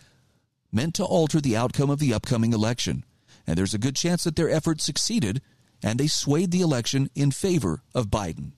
[0.71, 3.05] meant to alter the outcome of the upcoming election.
[3.47, 5.41] And there's a good chance that their efforts succeeded
[5.83, 8.53] and they swayed the election in favor of Biden.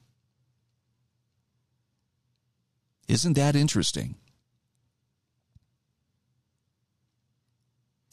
[3.11, 4.15] Isn't that interesting?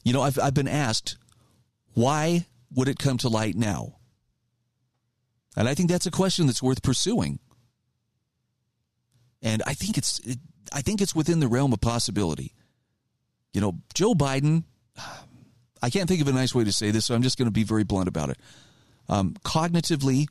[0.03, 1.17] You know, I've, I've been asked,
[1.93, 3.97] why would it come to light now?
[5.55, 7.37] And I think that's a question that's worth pursuing.
[9.43, 10.39] And I think it's it,
[10.73, 12.55] I think it's within the realm of possibility.
[13.53, 14.63] You know, Joe Biden,
[15.81, 17.51] I can't think of a nice way to say this, so I'm just going to
[17.51, 18.39] be very blunt about it.
[19.09, 20.25] Um, cognitively,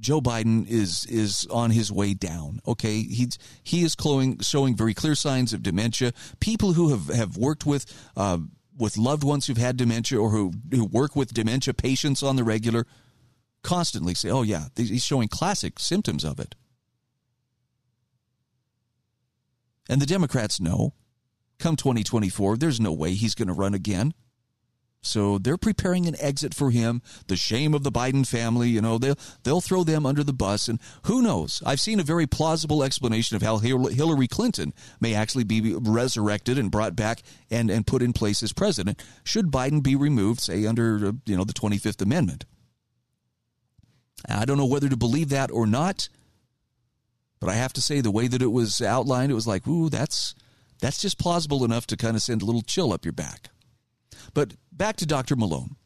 [0.00, 2.60] Joe Biden is is on his way down.
[2.66, 6.12] Okay, he's he is showing showing very clear signs of dementia.
[6.40, 8.38] People who have have worked with uh,
[8.76, 12.44] with loved ones who've had dementia or who who work with dementia patients on the
[12.44, 12.86] regular
[13.62, 16.54] constantly say, "Oh yeah, he's showing classic symptoms of it."
[19.88, 20.94] And the Democrats know,
[21.58, 24.14] come 2024, there's no way he's going to run again.
[25.04, 27.02] So they're preparing an exit for him.
[27.26, 30.68] The shame of the Biden family, you know, they'll they'll throw them under the bus.
[30.68, 31.62] And who knows?
[31.64, 36.70] I've seen a very plausible explanation of how Hillary Clinton may actually be resurrected and
[36.70, 41.08] brought back and and put in place as president should Biden be removed, say under
[41.08, 42.44] uh, you know the Twenty Fifth Amendment.
[44.28, 46.08] I don't know whether to believe that or not,
[47.40, 49.90] but I have to say the way that it was outlined, it was like, ooh,
[49.90, 50.34] that's
[50.80, 53.50] that's just plausible enough to kind of send a little chill up your back.
[54.32, 55.36] But back to Dr.
[55.36, 55.76] Malone.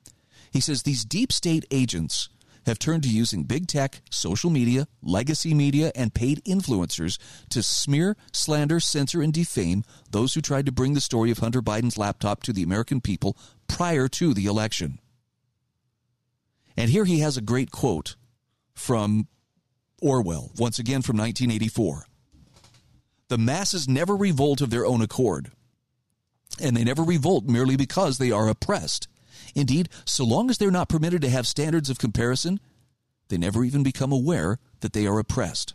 [0.51, 2.29] He says these deep state agents
[2.67, 7.19] have turned to using big tech, social media, legacy media, and paid influencers
[7.51, 11.63] to smear, slander, censor, and defame those who tried to bring the story of Hunter
[11.63, 13.37] Biden's laptop to the American people
[13.67, 14.99] prior to the election.
[16.77, 18.17] And here he has a great quote
[18.75, 19.27] from
[20.01, 22.05] Orwell, once again from 1984.
[23.29, 25.51] The masses never revolt of their own accord
[26.61, 29.09] and they never revolt merely because they are oppressed.
[29.55, 32.61] Indeed, so long as they're not permitted to have standards of comparison,
[33.29, 35.75] they never even become aware that they are oppressed.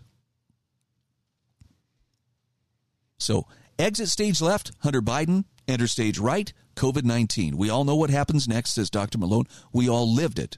[3.18, 3.48] So,
[3.80, 7.58] exit stage left, Hunter Biden, enter stage right, COVID 19.
[7.58, 9.18] We all know what happens next, says Dr.
[9.18, 9.46] Malone.
[9.72, 10.58] We all lived it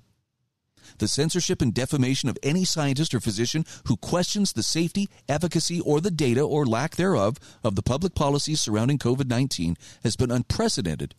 [1.00, 6.02] the censorship and defamation of any scientist or physician who questions the safety, efficacy, or
[6.02, 11.16] the data or lack thereof of the public policies surrounding COVID 19 has been unprecedented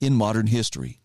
[0.00, 0.98] in modern history.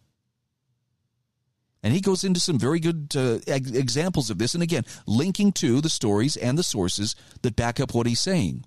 [1.83, 4.53] And he goes into some very good uh, examples of this.
[4.53, 8.65] And again, linking to the stories and the sources that back up what he's saying.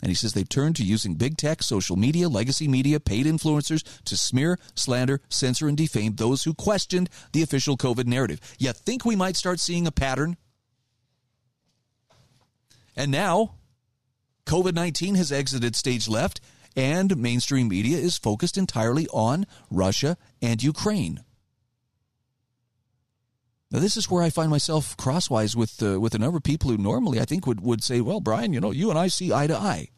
[0.00, 3.82] And he says they've turned to using big tech, social media, legacy media, paid influencers
[4.04, 8.40] to smear, slander, censor, and defame those who questioned the official COVID narrative.
[8.58, 10.36] You think we might start seeing a pattern?
[12.94, 13.54] And now,
[14.46, 16.40] COVID 19 has exited stage left,
[16.76, 21.24] and mainstream media is focused entirely on Russia and Ukraine.
[23.70, 26.70] Now, this is where I find myself crosswise with uh, with a number of people
[26.70, 29.32] who normally I think would, would say, well, Brian, you know, you and I see
[29.32, 29.88] eye to eye.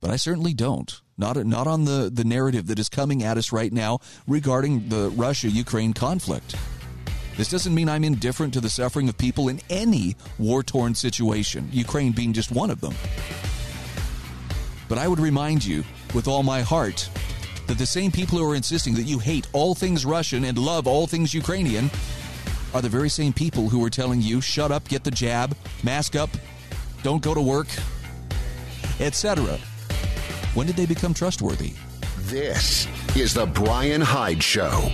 [0.00, 1.00] But I certainly don't.
[1.16, 5.10] Not, not on the, the narrative that is coming at us right now regarding the
[5.10, 6.56] Russia Ukraine conflict.
[7.36, 11.68] This doesn't mean I'm indifferent to the suffering of people in any war torn situation,
[11.72, 12.94] Ukraine being just one of them.
[14.88, 17.08] But I would remind you, with all my heart,
[17.66, 20.86] that the same people who are insisting that you hate all things Russian and love
[20.86, 21.90] all things Ukrainian
[22.74, 26.16] are the very same people who are telling you shut up, get the jab, mask
[26.16, 26.30] up,
[27.02, 27.68] don't go to work,
[29.00, 29.58] etc.
[30.54, 31.74] When did they become trustworthy?
[32.22, 34.90] This is the Brian Hyde Show.